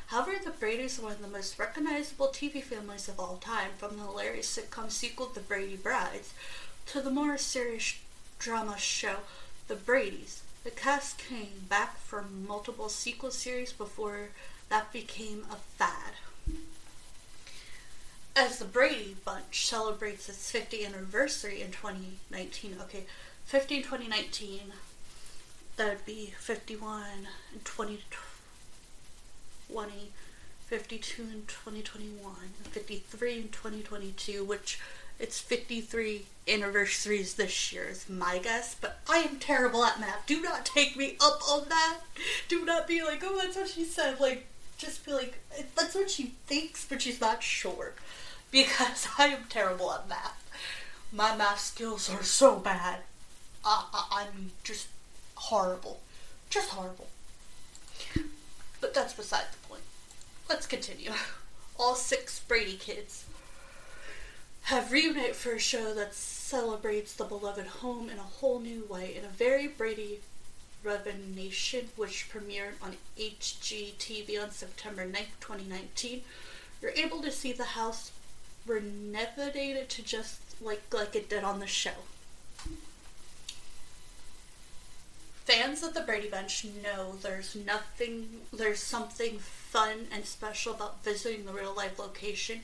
However, 0.07 0.35
the 0.45 0.53
Brady's 0.53 1.01
are 1.01 1.03
one 1.03 1.13
of 1.13 1.21
the 1.21 1.27
most 1.27 1.59
recognizable 1.59 2.29
TV 2.29 2.63
families 2.63 3.09
of 3.09 3.19
all 3.19 3.39
time, 3.39 3.71
from 3.79 3.97
the 3.97 4.05
hilarious 4.05 4.57
sitcom 4.57 4.93
sequel 4.93 5.27
The 5.27 5.41
Brady 5.41 5.77
Brides 5.77 6.33
to 6.87 7.01
the 7.01 7.11
more 7.11 7.37
serious 7.37 7.97
drama 8.39 8.79
show 8.79 9.17
The 9.67 9.75
Brady's. 9.75 10.43
The 10.63 10.71
cast 10.71 11.19
came 11.19 11.67
back 11.69 11.99
for 11.99 12.23
multiple 12.23 12.89
sequel 12.89 13.33
series 13.33 13.73
before 13.73 14.29
that 14.69 14.93
became 14.93 15.47
a 15.51 15.57
fad. 15.57 16.13
As 18.41 18.59
the 18.59 18.65
Brady 18.65 19.17
Bunch 19.23 19.67
celebrates 19.67 20.27
its 20.27 20.51
50th 20.51 20.87
anniversary 20.87 21.61
in 21.61 21.73
2019, 21.73 22.77
okay, 22.81 23.05
50 23.45 23.77
in 23.77 23.83
2019, 23.83 24.61
that 25.77 25.89
would 25.89 26.07
be 26.07 26.33
51 26.39 27.03
in 27.53 27.61
2020. 27.65 28.01
20, 29.71 29.93
52 30.67 31.23
in 31.23 31.43
2021, 31.47 32.35
53 32.63 33.37
in 33.37 33.49
2022, 33.51 34.45
which 34.45 34.81
it's 35.19 35.39
53 35.39 36.25
anniversaries 36.49 37.35
this 37.35 37.73
year 37.73 37.85
is 37.91 38.09
my 38.09 38.39
guess, 38.39 38.75
but 38.75 39.01
I 39.09 39.19
am 39.19 39.39
terrible 39.39 39.85
at 39.85 40.01
math. 40.01 40.25
Do 40.27 40.41
not 40.41 40.65
take 40.65 40.97
me 40.97 41.17
up 41.21 41.41
on 41.47 41.69
that. 41.69 41.99
Do 42.49 42.65
not 42.65 42.89
be 42.89 43.03
like, 43.03 43.23
oh, 43.23 43.39
that's 43.39 43.57
what 43.57 43.69
she 43.69 43.85
said. 43.85 44.19
Like, 44.19 44.47
just 44.79 45.05
be 45.05 45.13
like, 45.13 45.39
that's 45.77 45.95
what 45.95 46.11
she 46.11 46.33
thinks, 46.47 46.87
but 46.87 47.03
she's 47.03 47.21
not 47.21 47.43
sure. 47.43 47.93
Because 48.53 49.07
I 49.17 49.27
am 49.27 49.45
terrible 49.49 49.93
at 49.93 50.09
math. 50.09 50.37
My 51.13 51.37
math 51.37 51.61
skills 51.61 52.11
are 52.11 52.25
so 52.25 52.57
bad. 52.57 53.01
I, 53.65 53.85
I, 53.93 54.23
I'm 54.23 54.51
just 54.65 54.89
horrible. 55.37 56.01
Just 56.49 56.71
horrible. 56.71 57.07
But 58.81 58.93
that's 58.93 59.13
beside 59.13 59.45
the 59.53 59.69
point. 59.69 59.83
Let's 60.49 60.67
continue. 60.67 61.13
All 61.79 61.95
six 61.95 62.41
Brady 62.41 62.77
kids 62.77 63.25
have 64.63 64.93
reunited 64.93 65.37
for 65.37 65.53
a 65.53 65.59
show 65.59 65.95
that 65.95 66.15
celebrates 66.15 67.13
the 67.13 67.25
beloved 67.25 67.67
home 67.67 68.11
in 68.11 68.19
a 68.19 68.23
whole 68.23 68.59
new 68.59 68.85
way 68.89 69.15
in 69.17 69.25
a 69.25 69.29
very 69.29 69.69
Brady 69.69 70.21
revelation 70.83 71.89
which 71.97 72.29
premiered 72.33 72.75
on 72.83 72.97
HGTV 73.19 74.43
on 74.43 74.51
September 74.51 75.07
9th, 75.07 75.39
2019. 75.41 76.23
You're 76.81 76.93
able 76.93 77.23
to 77.23 77.31
see 77.31 77.53
the 77.53 77.65
house 77.65 78.13
renovated 78.67 79.89
to 79.91 80.03
just 80.03 80.41
like 80.61 80.83
like 80.93 81.15
it 81.17 81.29
did 81.29 81.45
on 81.45 81.61
the 81.61 81.67
show. 81.67 81.93
fans 85.51 85.83
of 85.83 85.95
the 85.95 86.01
Brady 86.01 86.29
Bunch 86.29 86.65
know 86.81 87.17
there's 87.23 87.57
nothing, 87.57 88.29
there's 88.53 88.81
something 88.81 89.39
fun 89.39 90.07
and 90.13 90.25
special 90.25 90.75
about 90.75 91.03
visiting 91.03 91.45
the 91.45 91.53
real 91.53 91.75
life 91.75 91.99
location 91.99 92.61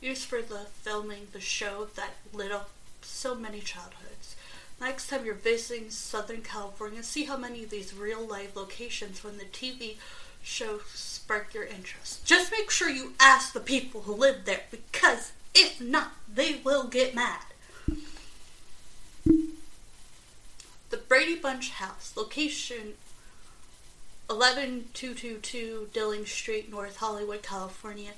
used 0.00 0.24
for 0.24 0.40
the 0.40 0.60
filming 0.80 1.26
the 1.32 1.40
show 1.40 1.88
that 1.96 2.14
lit 2.32 2.50
up 2.50 2.70
so 3.02 3.34
many 3.34 3.60
childhoods. 3.60 4.36
Next 4.80 5.08
time 5.08 5.26
you're 5.26 5.34
visiting 5.34 5.90
Southern 5.90 6.40
California, 6.40 7.02
see 7.02 7.24
how 7.24 7.36
many 7.36 7.64
of 7.64 7.68
these 7.68 7.94
real 7.94 8.26
life 8.26 8.56
locations 8.56 9.18
from 9.18 9.36
the 9.36 9.44
TV 9.44 9.96
show 10.42 10.80
spark 10.94 11.52
your 11.52 11.64
interest. 11.64 12.24
Just 12.24 12.50
make 12.50 12.70
sure 12.70 12.88
you 12.88 13.12
ask 13.20 13.52
the 13.52 13.60
people 13.60 14.02
who 14.02 14.14
live 14.14 14.46
there 14.46 14.62
because 14.70 15.32
if 15.54 15.80
not, 15.80 16.12
they 16.32 16.60
will 16.64 16.84
get 16.84 17.14
mad. 17.14 17.42
The 19.24 20.96
Brady 20.96 21.36
Bunch 21.36 21.70
House, 21.70 22.14
location 22.16 22.94
11222 24.28 25.88
Dilling 25.92 26.26
Street, 26.26 26.70
North 26.70 26.96
Hollywood, 26.96 27.42
California, 27.42 28.12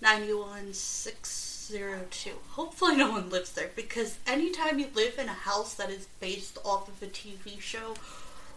91602. 0.00 2.30
Hopefully, 2.50 2.96
no 2.96 3.10
one 3.10 3.28
lives 3.30 3.52
there 3.52 3.70
because 3.74 4.18
anytime 4.26 4.78
you 4.78 4.88
live 4.94 5.18
in 5.18 5.28
a 5.28 5.32
house 5.32 5.74
that 5.74 5.90
is 5.90 6.06
based 6.20 6.58
off 6.64 6.88
of 6.88 7.02
a 7.02 7.06
TV 7.06 7.60
show 7.60 7.94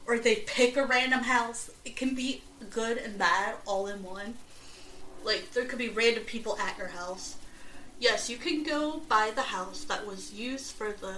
or 0.06 0.19
they 0.19 0.36
pick 0.36 0.78
a 0.78 0.86
random 0.86 1.24
house, 1.24 1.71
it 1.86 1.95
can 1.95 2.13
be 2.15 2.41
good 2.69 2.97
and 2.97 3.17
bad 3.17 3.56
all 3.65 3.88
in 3.88 4.04
one. 4.04 4.36
Like, 5.24 5.52
there 5.54 5.65
could 5.65 5.80
be 5.80 5.89
random 5.89 6.24
people 6.24 6.58
at 6.58 6.78
your 6.78 6.88
house. 6.88 7.36
Yes, 8.01 8.31
you 8.31 8.37
can 8.37 8.63
go 8.63 8.99
buy 9.07 9.29
the 9.29 9.53
house 9.53 9.83
that 9.83 10.07
was 10.07 10.33
used 10.33 10.71
for 10.71 10.91
the 10.91 11.17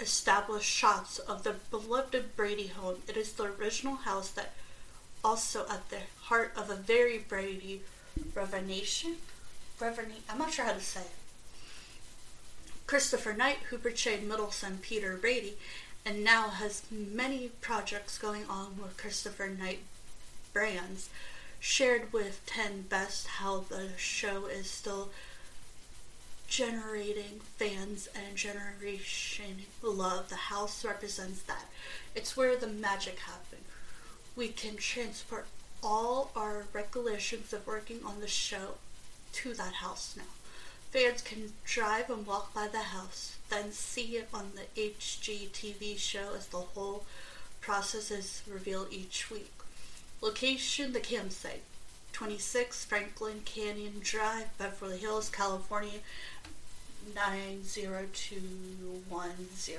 established 0.00 0.70
shots 0.70 1.18
of 1.18 1.44
the 1.44 1.54
beloved 1.70 2.36
Brady 2.36 2.66
home. 2.66 2.96
It 3.08 3.16
is 3.16 3.32
the 3.32 3.44
original 3.44 3.94
house 3.94 4.28
that 4.32 4.52
also 5.24 5.64
at 5.70 5.88
the 5.88 6.00
heart 6.24 6.52
of 6.58 6.68
a 6.68 6.74
very 6.74 7.16
Brady 7.16 7.80
revelation. 8.34 9.16
Reverend, 9.80 10.12
I'm 10.28 10.36
not 10.36 10.52
sure 10.52 10.66
how 10.66 10.74
to 10.74 10.80
say 10.80 11.00
it. 11.00 11.10
Christopher 12.86 13.32
Knight, 13.32 13.60
who 13.70 13.78
portrayed 13.78 14.28
middle 14.28 14.50
son 14.50 14.78
Peter 14.82 15.16
Brady, 15.16 15.56
and 16.04 16.22
now 16.22 16.50
has 16.50 16.82
many 16.90 17.48
projects 17.62 18.18
going 18.18 18.44
on 18.44 18.76
with 18.76 18.98
Christopher 18.98 19.48
Knight 19.48 19.78
brands, 20.52 21.08
shared 21.60 22.12
with 22.12 22.44
10 22.44 22.82
Best 22.90 23.26
how 23.26 23.60
the 23.60 23.88
show 23.96 24.44
is 24.44 24.70
still 24.70 25.08
generating 26.52 27.40
fans 27.56 28.10
and 28.14 28.36
generation 28.36 29.62
love. 29.82 30.28
The 30.28 30.34
house 30.34 30.84
represents 30.84 31.40
that. 31.44 31.64
It's 32.14 32.36
where 32.36 32.56
the 32.56 32.66
magic 32.66 33.20
happened. 33.20 33.64
We 34.36 34.48
can 34.48 34.76
transport 34.76 35.46
all 35.82 36.30
our 36.36 36.64
recollections 36.74 37.54
of 37.54 37.66
working 37.66 38.00
on 38.04 38.20
the 38.20 38.28
show 38.28 38.74
to 39.32 39.54
that 39.54 39.72
house 39.72 40.14
now. 40.14 40.24
Fans 40.90 41.22
can 41.22 41.54
drive 41.64 42.10
and 42.10 42.26
walk 42.26 42.52
by 42.52 42.68
the 42.68 42.80
house, 42.80 43.38
then 43.48 43.72
see 43.72 44.18
it 44.18 44.28
on 44.34 44.52
the 44.54 44.82
HGTV 44.82 45.98
show 45.98 46.34
as 46.36 46.48
the 46.48 46.58
whole 46.58 47.06
process 47.62 48.10
is 48.10 48.42
revealed 48.46 48.88
each 48.90 49.30
week. 49.30 49.54
Location 50.20 50.92
the 50.92 51.00
campsite 51.00 51.62
26 52.12 52.84
Franklin 52.84 53.40
Canyon 53.44 53.94
Drive, 54.02 54.46
Beverly 54.58 54.98
Hills, 54.98 55.30
California 55.30 56.00
90210. 57.14 59.78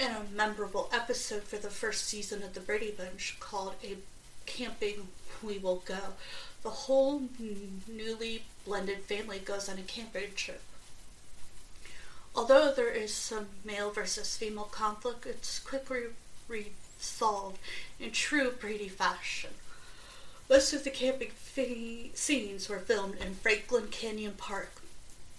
In 0.00 0.10
a 0.10 0.24
memorable 0.34 0.90
episode 0.92 1.44
for 1.44 1.56
the 1.56 1.70
first 1.70 2.06
season 2.06 2.42
of 2.42 2.54
the 2.54 2.60
Brady 2.60 2.90
Bunch 2.90 3.36
called 3.38 3.76
A 3.84 3.98
Camping 4.46 5.06
We 5.42 5.58
Will 5.58 5.82
Go, 5.84 6.14
the 6.62 6.70
whole 6.70 7.28
newly 7.86 8.42
blended 8.64 9.00
family 9.00 9.38
goes 9.38 9.68
on 9.68 9.78
a 9.78 9.82
camping 9.82 10.32
trip. 10.34 10.62
Although 12.34 12.72
there 12.72 12.90
is 12.90 13.14
some 13.14 13.46
male 13.64 13.92
versus 13.92 14.36
female 14.36 14.64
conflict, 14.64 15.26
it's 15.26 15.60
quickly 15.60 16.06
resolved 16.48 17.58
in 18.00 18.10
true 18.10 18.50
Brady 18.50 18.88
fashion. 18.88 19.50
Most 20.50 20.72
of 20.72 20.82
the 20.84 20.90
camping 20.90 21.30
scenes 22.14 22.68
were 22.68 22.80
filmed 22.80 23.18
in 23.18 23.36
Franklin 23.36 23.86
Canyon 23.90 24.34
Park, 24.36 24.82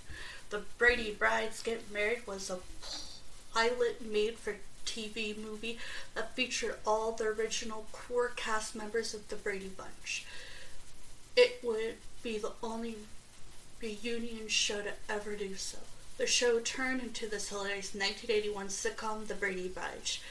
The 0.50 0.62
Brady 0.78 1.12
Brides 1.12 1.62
Get 1.62 1.92
Married 1.92 2.26
was 2.26 2.50
a 2.50 2.60
pilot 3.54 4.02
made 4.02 4.38
for 4.38 4.56
TV 4.86 5.38
movie 5.38 5.78
that 6.14 6.34
featured 6.36 6.78
all 6.86 7.12
the 7.12 7.26
original 7.26 7.86
core 7.92 8.32
cast 8.36 8.76
members 8.76 9.14
of 9.14 9.28
the 9.28 9.36
Brady 9.36 9.72
Bunch. 9.76 10.26
It 11.36 11.60
would 11.62 11.96
be 12.24 12.38
the 12.38 12.54
only 12.64 12.96
reunion 13.82 14.48
show 14.48 14.84
to 14.84 14.94
ever 15.10 15.36
do 15.36 15.56
so. 15.56 15.80
The 16.18 16.28
show 16.28 16.62
turned 16.62 17.02
into 17.02 17.28
this 17.28 17.50
hilarious 17.50 17.94
1981 17.94 18.68
sitcom, 18.68 19.28
The 19.28 19.36
Brady 19.36 19.68
Bunch. 19.68 20.22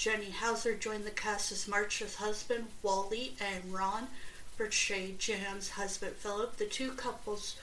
Jerry 0.00 0.30
Houser 0.30 0.74
joined 0.76 1.04
the 1.04 1.10
cast 1.10 1.52
as 1.52 1.68
March's 1.68 2.14
husband, 2.14 2.68
Wally, 2.82 3.34
and 3.38 3.70
Ron 3.70 4.08
portrayed 4.56 5.18
Jan's 5.18 5.68
husband, 5.72 6.16
Philip. 6.16 6.56
The 6.56 6.64
two 6.64 6.92
couples 6.92 7.56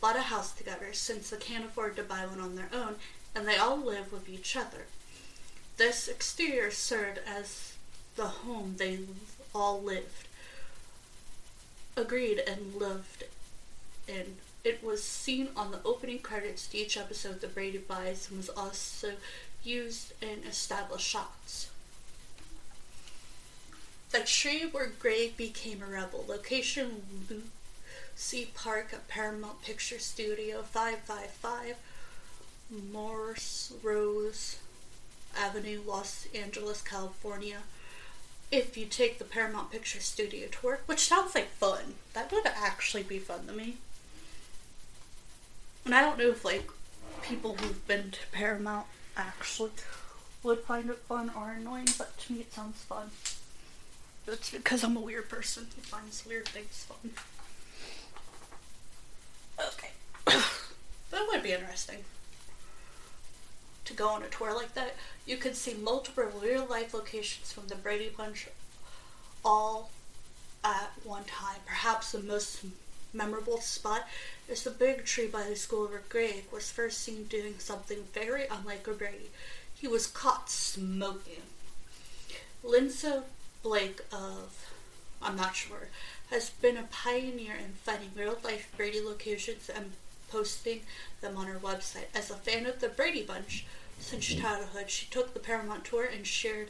bought 0.00 0.14
a 0.14 0.20
house 0.20 0.52
together 0.52 0.92
since 0.92 1.30
they 1.30 1.36
can't 1.38 1.64
afford 1.64 1.96
to 1.96 2.04
buy 2.04 2.26
one 2.26 2.38
on 2.38 2.54
their 2.54 2.68
own, 2.72 2.94
and 3.34 3.44
they 3.44 3.56
all 3.56 3.76
live 3.76 4.12
with 4.12 4.28
each 4.28 4.56
other. 4.56 4.86
This 5.78 6.06
exterior 6.06 6.70
served 6.70 7.18
as 7.26 7.74
the 8.14 8.28
home 8.28 8.76
they 8.78 9.00
all 9.52 9.82
lived, 9.82 10.28
agreed, 11.96 12.38
and 12.38 12.76
lived 12.76 13.24
in. 14.06 14.36
It 14.62 14.84
was 14.84 15.02
seen 15.02 15.48
on 15.56 15.72
the 15.72 15.82
opening 15.84 16.20
credits 16.20 16.68
to 16.68 16.78
each 16.78 16.96
episode 16.96 17.32
of 17.32 17.40
The 17.40 17.48
Brady 17.48 17.78
Bunch 17.78 18.28
and 18.28 18.36
was 18.36 18.48
also 18.48 19.14
used 19.64 20.12
in 20.22 20.44
established 20.44 21.08
shots. 21.08 21.66
The 24.10 24.20
tree 24.20 24.66
where 24.66 24.88
Gray 24.98 25.28
became 25.28 25.82
a 25.82 25.86
rebel. 25.86 26.24
Location 26.28 27.02
Lucy 27.28 28.50
Park 28.54 28.88
at 28.92 29.06
Paramount 29.06 29.62
Picture 29.62 30.00
Studio 30.00 30.62
555 30.62 31.76
Morse 32.92 33.72
Rose 33.82 34.58
Avenue, 35.36 35.80
Los 35.86 36.26
Angeles, 36.34 36.82
California. 36.82 37.58
If 38.50 38.76
you 38.76 38.86
take 38.86 39.18
the 39.18 39.24
Paramount 39.24 39.70
Picture 39.70 40.00
Studio 40.00 40.48
tour, 40.48 40.80
which 40.86 41.06
sounds 41.06 41.36
like 41.36 41.50
fun, 41.50 41.94
that 42.12 42.32
would 42.32 42.46
actually 42.46 43.04
be 43.04 43.20
fun 43.20 43.46
to 43.46 43.52
me. 43.52 43.76
And 45.84 45.94
I 45.94 46.00
don't 46.00 46.18
know 46.18 46.30
if 46.30 46.44
like 46.44 46.68
people 47.22 47.54
who've 47.54 47.86
been 47.86 48.10
to 48.10 48.26
Paramount 48.32 48.86
actually 49.16 49.70
would 50.42 50.60
find 50.60 50.90
it 50.90 50.98
fun 50.98 51.30
or 51.36 51.52
annoying, 51.52 51.88
but 51.96 52.18
to 52.18 52.32
me 52.32 52.40
it 52.40 52.52
sounds 52.52 52.82
fun. 52.82 53.10
It's 54.26 54.50
because 54.50 54.84
I'm 54.84 54.96
a 54.96 55.00
weird 55.00 55.28
person 55.28 55.66
who 55.74 55.82
finds 55.82 56.24
weird 56.26 56.48
things 56.48 56.86
fun. 56.88 57.12
Okay. 59.58 59.90
that 61.10 61.26
would 61.28 61.42
be 61.42 61.52
interesting. 61.52 62.04
To 63.86 63.92
go 63.92 64.08
on 64.08 64.22
a 64.22 64.28
tour 64.28 64.54
like 64.54 64.74
that. 64.74 64.94
You 65.26 65.36
could 65.36 65.56
see 65.56 65.74
multiple 65.74 66.30
real 66.40 66.66
life 66.66 66.94
locations 66.94 67.52
from 67.52 67.66
the 67.68 67.74
Brady 67.74 68.10
Bunch 68.16 68.48
all 69.44 69.90
at 70.62 70.92
one 71.04 71.24
time. 71.24 71.58
Perhaps 71.66 72.12
the 72.12 72.20
most 72.20 72.64
memorable 73.12 73.60
spot 73.60 74.06
is 74.48 74.62
the 74.62 74.70
big 74.70 75.04
tree 75.04 75.26
by 75.26 75.42
the 75.42 75.56
school 75.56 75.86
where 75.86 76.02
Greg 76.08 76.44
was 76.52 76.70
first 76.70 77.00
seen 77.00 77.24
doing 77.24 77.54
something 77.58 78.04
very 78.12 78.46
unlike 78.50 78.86
a 78.86 78.92
Brady. 78.92 79.30
He 79.74 79.88
was 79.88 80.06
caught 80.06 80.50
smoking. 80.50 81.42
Lindsay 82.62 83.20
Blake 83.62 84.00
of, 84.12 84.70
I'm 85.22 85.36
not 85.36 85.56
sure, 85.56 85.88
has 86.30 86.50
been 86.50 86.76
a 86.76 86.88
pioneer 86.90 87.54
in 87.54 87.72
finding 87.82 88.10
real 88.16 88.38
life 88.42 88.72
Brady 88.76 89.00
locations 89.00 89.68
and 89.68 89.92
posting 90.30 90.82
them 91.20 91.36
on 91.36 91.46
her 91.46 91.58
website. 91.58 92.06
As 92.14 92.30
a 92.30 92.34
fan 92.34 92.66
of 92.66 92.80
the 92.80 92.88
Brady 92.88 93.22
Bunch 93.22 93.66
since 93.98 94.28
mm-hmm. 94.28 94.40
childhood, 94.40 94.90
she 94.90 95.06
took 95.06 95.34
the 95.34 95.40
Paramount 95.40 95.84
tour 95.84 96.04
and 96.04 96.26
shared 96.26 96.68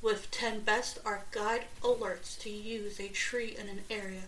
with 0.00 0.30
10 0.30 0.60
best 0.60 0.98
art 1.04 1.30
guide 1.30 1.64
alerts 1.82 2.38
to 2.40 2.50
use 2.50 2.98
a 2.98 3.08
tree 3.08 3.56
in 3.58 3.68
an 3.68 3.82
area 3.88 4.22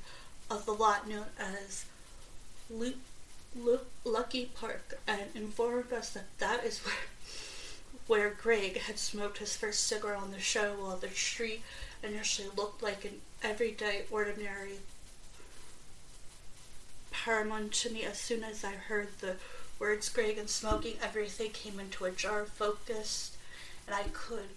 of 0.50 0.66
the 0.66 0.72
lot 0.72 1.08
known 1.08 1.26
as 1.38 1.84
Lu- 2.70 2.94
Lu- 3.56 3.80
Lucky 4.04 4.46
Park 4.54 5.00
and 5.06 5.22
informed 5.34 5.92
us 5.92 6.10
that 6.10 6.26
that 6.38 6.64
is 6.64 6.78
where 6.80 6.94
where 8.06 8.30
Greg 8.30 8.78
had 8.78 8.98
smoked 8.98 9.38
his 9.38 9.56
first 9.56 9.86
cigarette 9.86 10.20
on 10.20 10.30
the 10.30 10.40
show 10.40 10.74
while 10.74 10.96
the 10.96 11.08
street 11.08 11.62
initially 12.02 12.48
looked 12.56 12.82
like 12.82 13.04
an 13.04 13.20
everyday, 13.42 14.02
ordinary 14.10 14.78
paramount 17.10 17.72
to 17.72 17.90
me. 17.90 18.04
As 18.04 18.18
soon 18.18 18.44
as 18.44 18.64
I 18.64 18.72
heard 18.72 19.08
the 19.20 19.36
words 19.78 20.08
Greg 20.08 20.36
and 20.36 20.50
smoking, 20.50 20.96
everything 21.02 21.50
came 21.50 21.80
into 21.80 22.04
a 22.04 22.10
jar 22.10 22.44
focused, 22.44 23.36
and 23.86 23.94
I 23.94 24.04
could 24.12 24.50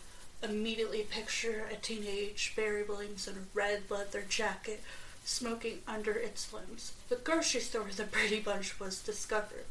immediately 0.44 1.04
picture 1.04 1.68
a 1.72 1.76
teenage 1.76 2.54
Barry 2.56 2.84
Williams 2.84 3.28
in 3.28 3.36
a 3.36 3.48
red 3.54 3.84
leather 3.90 4.24
jacket 4.28 4.82
smoking 5.24 5.80
under 5.88 6.12
its 6.12 6.52
limbs. 6.54 6.94
The 7.10 7.16
grocery 7.16 7.62
store 7.62 7.84
where 7.84 7.92
the 7.92 8.04
Brady 8.04 8.40
Bunch 8.40 8.80
was 8.80 9.02
discovered. 9.02 9.66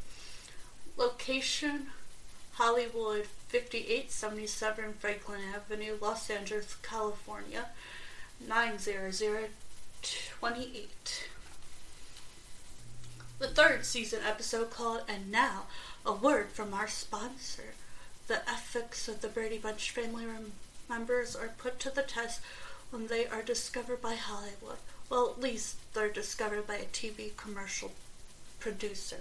Location 0.97 1.89
Hollywood 2.55 3.27
5877 3.49 4.95
Franklin 4.95 5.41
Avenue, 5.55 5.99
Los 6.01 6.29
Angeles, 6.31 6.75
California 6.83 7.67
90028. 8.47 11.29
The 13.39 13.49
third 13.49 13.85
season 13.85 14.21
episode 14.27 14.71
called 14.71 15.03
And 15.09 15.31
Now, 15.31 15.65
a 16.05 16.13
word 16.13 16.49
from 16.49 16.75
our 16.75 16.89
sponsor. 16.89 17.75
The 18.29 18.49
ethics 18.49 19.09
of 19.09 19.21
the 19.21 19.29
Brady 19.29 19.59
Bunch 19.59 19.91
family 19.91 20.25
members 20.89 21.37
are 21.37 21.51
put 21.59 21.79
to 21.81 21.91
the 21.91 22.03
test 22.03 22.41
when 22.91 23.07
they 23.07 23.27
are 23.27 23.43
discovered 23.43 24.03
by 24.03 24.15
Hollywood. 24.15 24.79
Well, 25.09 25.35
at 25.37 25.41
least 25.41 25.77
they're 25.95 26.09
discovered 26.09 26.67
by 26.67 26.77
a 26.77 26.87
TV 26.87 27.37
commercial 27.37 27.93
producer. 28.59 29.21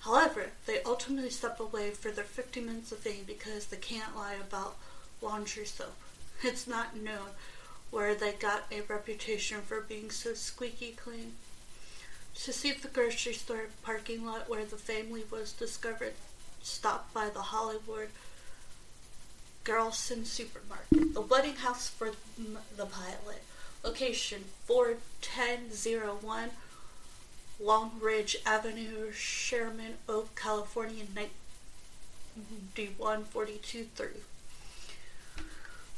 However, 0.00 0.50
they 0.66 0.82
ultimately 0.82 1.30
step 1.30 1.58
away 1.60 1.90
for 1.90 2.10
their 2.10 2.24
50 2.24 2.60
minutes 2.60 2.92
of 2.92 2.98
fame 2.98 3.24
because 3.26 3.66
they 3.66 3.76
can't 3.76 4.16
lie 4.16 4.34
about 4.34 4.76
laundry 5.20 5.66
soap. 5.66 5.96
It's 6.42 6.68
not 6.68 6.96
known 6.96 7.30
where 7.90 8.14
they 8.14 8.32
got 8.32 8.66
a 8.70 8.82
reputation 8.82 9.60
for 9.62 9.80
being 9.80 10.10
so 10.10 10.34
squeaky 10.34 10.92
clean. 10.92 11.32
To 12.44 12.52
see 12.52 12.70
the 12.70 12.86
grocery 12.88 13.32
store 13.32 13.66
parking 13.82 14.24
lot 14.24 14.48
where 14.48 14.64
the 14.64 14.76
family 14.76 15.24
was 15.28 15.52
discovered, 15.52 16.14
stopped 16.62 17.12
by 17.12 17.28
the 17.30 17.40
Hollywood 17.40 18.10
Gerlson 19.64 20.24
Supermarket, 20.24 21.12
the 21.14 21.20
wedding 21.20 21.56
house 21.56 21.88
for 21.88 22.12
the 22.76 22.86
pilot, 22.86 23.42
location 23.82 24.44
41001 24.66 26.50
Long 27.60 27.98
Ridge 28.00 28.36
Avenue, 28.46 29.10
Sherman 29.12 29.94
Oak, 30.08 30.36
California, 30.36 31.02
91423. 31.12 34.06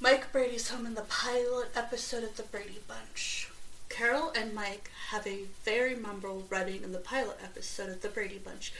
Mike 0.00 0.32
Brady's 0.32 0.70
home 0.70 0.86
in 0.86 0.94
the 0.94 1.02
pilot 1.02 1.68
episode 1.76 2.24
of 2.24 2.38
The 2.38 2.44
Brady 2.44 2.80
Bunch. 2.88 3.50
Carol 3.90 4.32
and 4.34 4.54
Mike 4.54 4.90
have 5.10 5.26
a 5.26 5.44
very 5.62 5.94
memorable 5.94 6.46
wedding 6.50 6.82
in 6.82 6.92
the 6.92 6.98
pilot 6.98 7.36
episode 7.44 7.90
of 7.90 8.00
The 8.00 8.08
Brady 8.08 8.38
Bunch. 8.38 8.72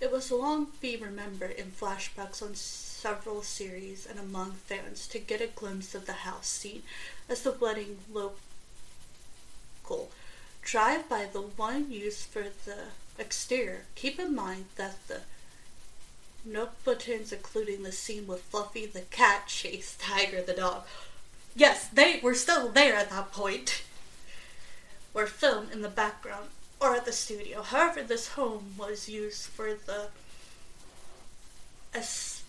It 0.00 0.12
was 0.12 0.30
long 0.30 0.68
be 0.80 0.96
remembered 0.96 1.50
in 1.50 1.72
flashbacks 1.72 2.40
on 2.40 2.54
several 2.54 3.42
series 3.42 4.06
and 4.06 4.20
among 4.20 4.52
fans 4.52 5.08
to 5.08 5.18
get 5.18 5.40
a 5.40 5.48
glimpse 5.48 5.92
of 5.96 6.06
the 6.06 6.12
house 6.12 6.46
scene 6.46 6.84
as 7.28 7.42
the 7.42 7.50
wedding 7.50 7.98
local. 8.12 8.36
Drive 10.68 11.08
by 11.08 11.24
the 11.24 11.40
one 11.40 11.90
used 11.90 12.26
for 12.26 12.42
the 12.42 12.88
exterior. 13.18 13.86
Keep 13.94 14.20
in 14.20 14.34
mind 14.34 14.66
that 14.76 14.96
the 15.08 15.22
note 16.44 16.84
buttons, 16.84 17.32
including 17.32 17.84
the 17.84 17.90
scene 17.90 18.26
with 18.26 18.42
Fluffy 18.42 18.84
the 18.84 19.00
cat 19.00 19.46
chase 19.46 19.96
Tiger 19.98 20.42
the 20.42 20.52
dog. 20.52 20.82
Yes, 21.56 21.88
they 21.88 22.20
were 22.22 22.34
still 22.34 22.68
there 22.68 22.96
at 22.96 23.08
that 23.08 23.32
point. 23.32 23.82
Were 25.14 25.26
filmed 25.26 25.72
in 25.72 25.80
the 25.80 25.88
background 25.88 26.50
or 26.78 26.96
at 26.96 27.06
the 27.06 27.12
studio. 27.12 27.62
However, 27.62 28.02
this 28.02 28.28
home 28.28 28.74
was 28.76 29.08
used 29.08 29.46
for 29.46 29.72
the 29.72 30.08
es- 31.94 32.42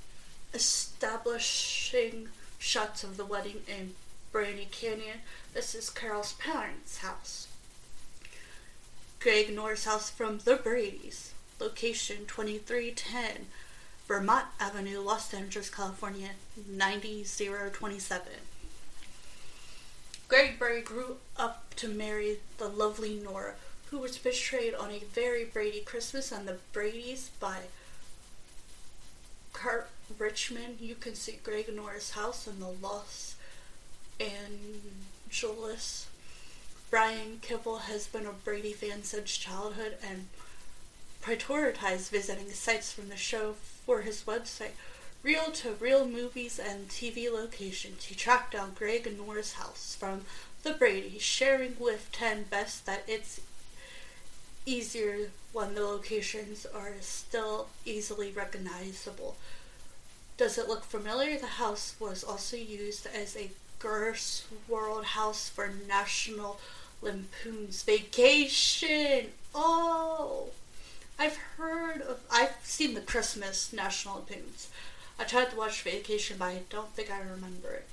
establishing 0.53 2.27
shots 2.57 3.01
of 3.01 3.15
the 3.15 3.25
wedding 3.25 3.61
in 3.65 3.95
Brady 4.33 4.67
Canyon. 4.69 5.19
This 5.53 5.73
is 5.73 5.89
Carol's 5.89 6.33
parents' 6.33 6.97
house. 6.97 7.48
Greg 9.19 9.53
Norris 9.53 9.83
house 9.83 10.09
from 10.09 10.39
the 10.39 10.55
Brady's, 10.55 11.33
location 11.59 12.25
2310 12.25 13.47
Vermont 14.07 14.45
Avenue, 14.59 15.01
Los 15.01 15.33
Angeles, 15.33 15.69
California 15.69 16.29
90027. 16.67 18.27
Greg 20.27 20.57
Brady 20.57 20.81
grew 20.81 21.17
up 21.37 21.75
to 21.75 21.87
marry 21.87 22.39
the 22.57 22.67
lovely 22.67 23.15
Nora, 23.15 23.53
who 23.91 23.99
was 23.99 24.17
portrayed 24.17 24.73
on 24.73 24.89
a 24.89 25.03
very 25.13 25.45
Brady 25.45 25.81
Christmas 25.81 26.31
on 26.31 26.45
the 26.45 26.57
Brady's 26.71 27.29
by 27.39 27.57
Kurt 29.53 29.89
Richmond. 30.17 30.77
You 30.79 30.95
can 30.95 31.13
see 31.13 31.39
Greg 31.43 31.71
Norris' 31.71 32.11
house 32.11 32.47
in 32.47 32.59
the 32.59 32.69
Los 32.69 33.35
Angeles 34.19 36.08
Brian 36.89 37.37
Kibble 37.43 37.79
has 37.79 38.07
been 38.07 38.25
a 38.25 38.31
Brady 38.31 38.73
fan 38.73 39.03
since 39.03 39.37
childhood 39.37 39.97
and 40.03 40.25
prioritized 41.21 42.09
visiting 42.09 42.49
sites 42.49 42.91
from 42.91 43.09
the 43.09 43.15
show 43.15 43.53
for 43.85 44.01
his 44.01 44.23
website, 44.23 44.71
Reel 45.21 45.51
to 45.51 45.73
Real 45.73 46.07
Movies 46.07 46.57
and 46.57 46.89
TV 46.89 47.31
Locations. 47.31 48.05
He 48.05 48.15
tracked 48.15 48.53
down 48.53 48.71
Greg 48.73 49.05
and 49.05 49.19
Nora's 49.19 49.53
house 49.53 49.95
from 49.99 50.21
the 50.63 50.73
Brady, 50.73 51.19
sharing 51.19 51.75
with 51.79 52.09
10 52.11 52.45
Best 52.45 52.87
that 52.87 53.03
it's 53.07 53.39
easier 54.65 55.29
when 55.53 55.75
the 55.75 55.83
locations 55.83 56.65
are 56.65 56.93
still 57.01 57.67
easily 57.85 58.31
recognizable. 58.31 59.35
Does 60.37 60.57
it 60.57 60.67
look 60.67 60.85
familiar? 60.85 61.37
The 61.37 61.45
house 61.45 61.95
was 61.99 62.23
also 62.23 62.57
used 62.57 63.05
as 63.05 63.35
a 63.35 63.51
Guinness 63.81 64.45
World 64.67 65.05
House 65.05 65.49
for 65.49 65.71
National 65.87 66.59
Lampoon's 67.01 67.83
Vacation. 67.83 69.27
Oh, 69.55 70.47
I've 71.17 71.37
heard 71.57 72.01
of. 72.01 72.19
I've 72.31 72.55
seen 72.63 72.93
the 72.93 73.01
Christmas 73.01 73.73
National 73.73 74.15
Lampoons. 74.15 74.69
I 75.19 75.23
tried 75.23 75.51
to 75.51 75.57
watch 75.57 75.81
Vacation, 75.81 76.37
but 76.39 76.45
I 76.45 76.61
don't 76.69 76.93
think 76.93 77.11
I 77.11 77.19
remember 77.19 77.71
it. 77.71 77.87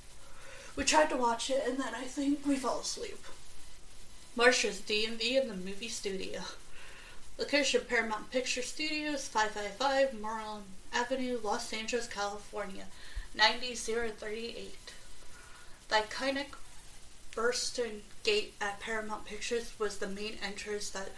We 0.75 0.83
tried 0.83 1.09
to 1.09 1.17
watch 1.17 1.49
it, 1.49 1.63
and 1.67 1.77
then 1.77 1.93
I 1.95 2.03
think 2.03 2.45
we 2.45 2.55
fell 2.55 2.79
asleep. 2.79 3.23
Marcia's 4.35 4.79
DMV 4.79 5.41
in 5.41 5.47
the 5.47 5.55
movie 5.55 5.89
studio. 5.89 6.41
Location 7.37 7.81
Paramount 7.87 8.31
Picture 8.31 8.61
Studios, 8.61 9.27
555 9.27 10.21
Melrose 10.21 10.61
Avenue, 10.93 11.39
Los 11.43 11.73
Angeles, 11.73 12.07
California, 12.07 12.85
90038. 13.35 14.93
The 15.89 15.95
iconic 15.95 16.47
Burston 17.35 18.01
Gate 18.27 18.55
at 18.59 18.81
Paramount 18.81 19.23
Pictures 19.23 19.71
was 19.79 19.99
the 19.99 20.07
main 20.09 20.37
entrance 20.43 20.89
that 20.89 21.11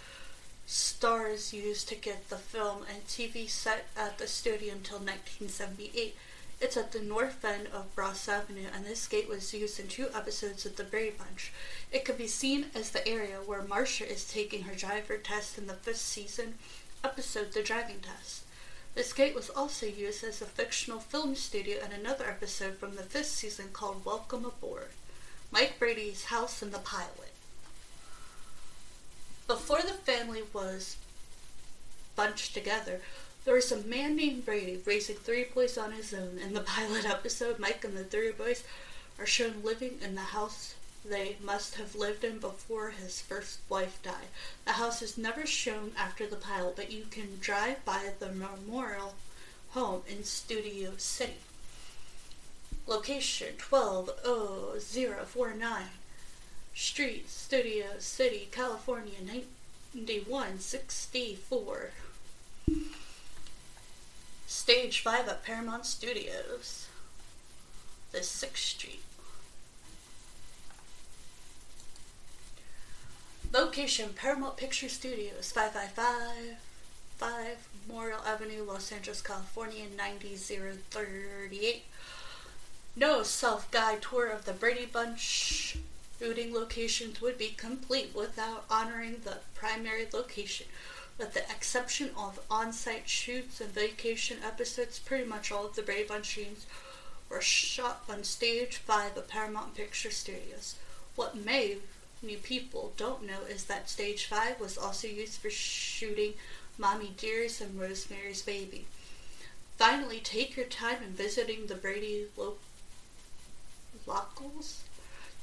stars 0.67 1.52
used 1.52 1.89
to 1.89 1.95
get 1.95 2.30
the 2.30 2.38
film 2.38 2.86
and 2.88 3.04
TV 3.08 3.50
set 3.50 3.88
at 3.98 4.19
the 4.19 4.28
studio 4.28 4.74
until 4.74 5.00
1978. 5.00 6.15
It's 6.62 6.78
at 6.78 6.91
the 6.91 7.02
north 7.02 7.43
end 7.43 7.65
of 7.74 7.88
Ross 7.95 8.30
Avenue, 8.30 8.67
and 8.72 8.86
this 8.86 9.08
gate 9.08 9.28
was 9.28 9.52
used 9.56 9.80
in 9.80 9.88
two 9.88 10.10
episodes 10.13 10.67
of 10.67 10.76
The 10.76 10.84
Brady 10.84 11.15
Bunch. 11.17 11.52
It 11.91 12.06
could 12.06 12.19
be 12.19 12.28
seen 12.28 12.67
as 12.76 12.91
the 12.91 13.08
area 13.08 13.38
where 13.43 13.63
Marcia 13.63 14.08
is 14.08 14.32
taking 14.32 14.65
her 14.65 14.76
driver 14.76 15.17
test 15.17 15.58
in 15.58 15.65
the 15.65 15.74
fifth 15.74 15.98
season 15.98 16.60
episode, 17.04 17.54
The 17.54 17.63
Driving 17.63 18.02
Test. 18.02 18.43
This 18.93 19.13
gate 19.13 19.34
was 19.34 19.50
also 19.50 19.88
used 19.88 20.24
as 20.24 20.43
a 20.43 20.45
fictional 20.45 21.00
film 21.00 21.34
studio 21.34 21.84
in 21.84 21.91
another 21.91 22.26
episode 22.30 22.78
from 22.78 22.98
the 22.98 23.02
fifth 23.02 23.32
season 23.32 23.69
called 23.74 24.06
Welcome 24.06 24.45
Aboard. 24.45 24.89
Mike 25.51 25.79
Brady's 25.79 26.25
house 26.25 26.62
and 26.62 26.71
the 26.71 26.79
pilot. 26.79 27.33
Before 29.47 29.81
the 29.81 29.93
family 29.93 30.43
was 30.53 30.97
bunched 32.15 32.53
together, 32.53 33.01
there 33.45 33.55
was 33.55 33.71
a 33.71 33.77
man 33.77 34.15
named 34.15 34.45
Brady 34.45 34.79
raising 34.85 35.15
three 35.15 35.45
boys 35.45 35.77
on 35.77 35.93
his 35.93 36.13
own. 36.13 36.38
In 36.38 36.53
the 36.53 36.62
pilot 36.62 37.09
episode, 37.09 37.57
Mike 37.57 37.83
and 37.83 37.97
the 37.97 38.03
three 38.03 38.31
boys 38.31 38.63
are 39.17 39.25
shown 39.25 39.63
living 39.63 39.97
in 40.03 40.15
the 40.15 40.21
house 40.21 40.75
they 41.03 41.38
must 41.41 41.75
have 41.75 41.95
lived 41.95 42.23
in 42.23 42.39
before 42.39 42.91
his 42.91 43.21
first 43.21 43.59
wife 43.69 43.99
died. 44.03 44.27
The 44.65 44.73
house 44.73 45.01
is 45.01 45.17
never 45.17 45.45
shown 45.45 45.93
after 45.97 46.27
the 46.27 46.35
pilot, 46.35 46.75
but 46.75 46.91
you 46.91 47.05
can 47.09 47.39
drive 47.39 47.83
by 47.85 48.12
the 48.19 48.31
memorial 48.31 49.15
home 49.71 50.03
in 50.07 50.23
Studio 50.23 50.91
City. 50.97 51.38
Location 52.89 53.54
120049. 53.60 55.84
Street, 56.73 57.30
Studio 57.30 57.86
City, 57.99 58.49
California 58.52 59.19
9164. 59.93 61.91
Stage 64.47 65.02
5 65.02 65.28
at 65.28 65.45
Paramount 65.45 65.86
Studios. 65.86 66.88
The 68.12 68.21
6th 68.21 68.58
Street. 68.58 69.04
Location 73.54 74.13
Paramount 74.15 74.58
Picture 74.58 74.89
Studios 74.89 75.52
555 75.52 76.58
5 77.17 77.67
Memorial 77.88 78.21
Avenue, 78.25 78.63
Los 78.63 78.91
Angeles, 78.91 79.21
California 79.21 79.86
90038. 79.95 81.84
No 82.99 83.23
self 83.23 83.71
guide 83.71 84.01
tour 84.01 84.27
of 84.27 84.43
the 84.43 84.51
Brady 84.51 84.85
Bunch 84.85 85.77
shooting 86.19 86.53
locations 86.53 87.21
would 87.21 87.38
be 87.38 87.51
complete 87.51 88.13
without 88.13 88.65
honoring 88.69 89.21
the 89.23 89.38
primary 89.55 90.05
location. 90.12 90.67
With 91.17 91.33
the 91.33 91.49
exception 91.49 92.12
of 92.17 92.41
on 92.51 92.73
site 92.73 93.07
shoots 93.07 93.62
and 93.62 93.69
vacation 93.69 94.39
episodes, 94.45 94.99
pretty 94.99 95.23
much 95.23 95.49
all 95.49 95.67
of 95.67 95.75
the 95.75 95.81
Brady 95.81 96.09
Bunch 96.09 96.35
scenes 96.35 96.65
were 97.29 97.39
shot 97.39 98.03
on 98.09 98.25
stage 98.25 98.81
by 98.85 99.07
the 99.15 99.21
Paramount 99.21 99.75
Picture 99.75 100.12
Studios. 100.12 100.75
What 101.15 101.38
many 101.38 101.77
new 102.21 102.38
people 102.38 102.91
don't 102.97 103.25
know 103.25 103.43
is 103.49 103.63
that 103.65 103.89
Stage 103.89 104.25
5 104.25 104.59
was 104.59 104.77
also 104.77 105.07
used 105.07 105.39
for 105.39 105.49
shooting 105.49 106.33
Mommy 106.77 107.13
Dearest 107.15 107.62
and 107.62 107.79
Rosemary's 107.79 108.41
Baby. 108.41 108.88
Finally, 109.77 110.19
take 110.19 110.57
your 110.57 110.65
time 110.65 111.01
in 111.01 111.12
visiting 111.12 111.67
the 111.67 111.75
Brady 111.75 112.25
lo- 114.10 114.15
locals. 114.15 114.84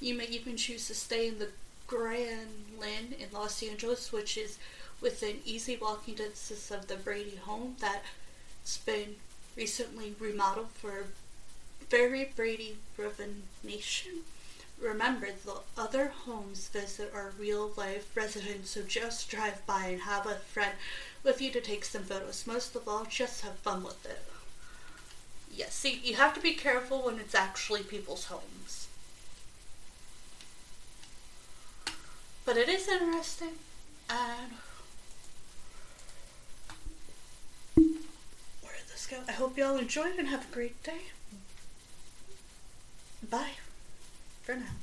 You 0.00 0.14
may 0.14 0.26
even 0.26 0.56
choose 0.56 0.86
to 0.88 0.94
stay 0.94 1.28
in 1.28 1.38
the 1.38 1.50
Grand 1.86 2.48
Lynn 2.78 3.14
in 3.18 3.28
Los 3.32 3.62
Angeles, 3.62 4.12
which 4.12 4.36
is 4.36 4.58
within 5.00 5.40
easy 5.44 5.76
walking 5.76 6.14
distance 6.14 6.70
of 6.70 6.86
the 6.88 6.96
Brady 6.96 7.36
home 7.36 7.76
that's 7.78 8.78
been 8.78 9.16
recently 9.56 10.14
remodeled 10.18 10.70
for 10.70 11.06
very 11.88 12.32
Brady 12.36 12.76
driven 12.96 13.44
nation. 13.62 14.24
Remember, 14.80 15.28
the 15.44 15.60
other 15.76 16.08
homes 16.08 16.68
visit 16.68 17.10
are 17.14 17.32
real 17.38 17.72
life 17.76 18.14
residents, 18.14 18.70
so 18.70 18.82
just 18.82 19.30
drive 19.30 19.64
by 19.66 19.86
and 19.86 20.02
have 20.02 20.26
a 20.26 20.34
friend 20.34 20.72
with 21.22 21.40
you 21.40 21.50
to 21.52 21.60
take 21.60 21.84
some 21.84 22.02
photos. 22.02 22.46
Most 22.46 22.76
of 22.76 22.86
all, 22.86 23.06
just 23.08 23.40
have 23.42 23.56
fun 23.56 23.82
with 23.82 24.04
it. 24.04 24.22
Yes, 25.56 25.72
see, 25.72 26.02
you 26.04 26.16
have 26.16 26.34
to 26.34 26.40
be 26.40 26.52
careful 26.52 27.02
when 27.02 27.18
it's 27.18 27.34
actually 27.34 27.82
people's 27.82 28.26
homes. 28.26 28.88
But 32.44 32.58
it 32.58 32.68
is 32.68 32.86
interesting, 32.86 33.54
and 34.10 34.52
where 37.74 38.74
did 38.74 38.88
this 38.92 39.06
go? 39.10 39.16
I 39.26 39.32
hope 39.32 39.56
y'all 39.56 39.78
enjoyed 39.78 40.16
and 40.18 40.28
have 40.28 40.46
a 40.48 40.54
great 40.54 40.82
day. 40.82 41.00
Bye 43.28 43.52
for 44.42 44.56
now. 44.56 44.76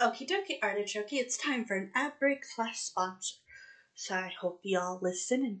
Okie 0.00 0.28
dokie, 0.28 0.58
artichoke, 0.60 1.12
it's 1.12 1.38
time 1.38 1.64
for 1.64 1.76
an 1.76 1.92
ad 1.94 2.14
break 2.18 2.44
slash 2.44 2.80
sponsor. 2.80 3.36
So 3.94 4.16
I 4.16 4.32
hope 4.40 4.60
y'all 4.64 4.98
listen 5.00 5.44
and 5.44 5.60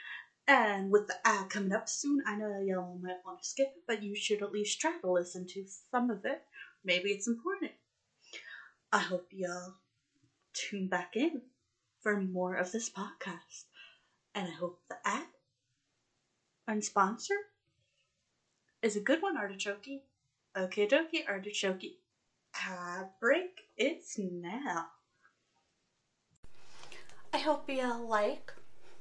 And 0.47 0.91
with 0.91 1.07
the 1.07 1.15
ad 1.23 1.49
coming 1.49 1.71
up 1.71 1.87
soon, 1.87 2.23
I 2.25 2.35
know 2.35 2.61
y'all 2.65 2.99
might 3.01 3.23
want 3.25 3.41
to 3.41 3.47
skip 3.47 3.67
it, 3.75 3.83
but 3.87 4.03
you 4.03 4.15
should 4.15 4.41
at 4.41 4.51
least 4.51 4.81
try 4.81 4.93
to 5.01 5.11
listen 5.11 5.47
to 5.47 5.65
some 5.91 6.09
of 6.09 6.25
it. 6.25 6.41
Maybe 6.83 7.09
it's 7.11 7.27
important. 7.27 7.71
I 8.91 8.99
hope 8.99 9.27
y'all 9.31 9.75
tune 10.53 10.87
back 10.87 11.15
in 11.15 11.41
for 12.01 12.19
more 12.19 12.55
of 12.55 12.71
this 12.71 12.89
podcast. 12.89 13.65
And 14.33 14.47
I 14.47 14.51
hope 14.51 14.79
the 14.89 14.95
ad 15.05 15.27
and 16.67 16.83
sponsor 16.83 17.35
is 18.81 18.95
a 18.95 19.01
good 19.01 19.21
one, 19.21 19.37
Artichoke. 19.37 20.01
Okay, 20.57 20.87
dokie, 20.87 21.27
Artichoke. 21.27 21.97
Ad 22.67 23.09
break, 23.19 23.61
it's 23.77 24.17
now. 24.17 24.87
I 27.33 27.37
hope 27.37 27.69
y'all 27.69 28.07
like. 28.07 28.51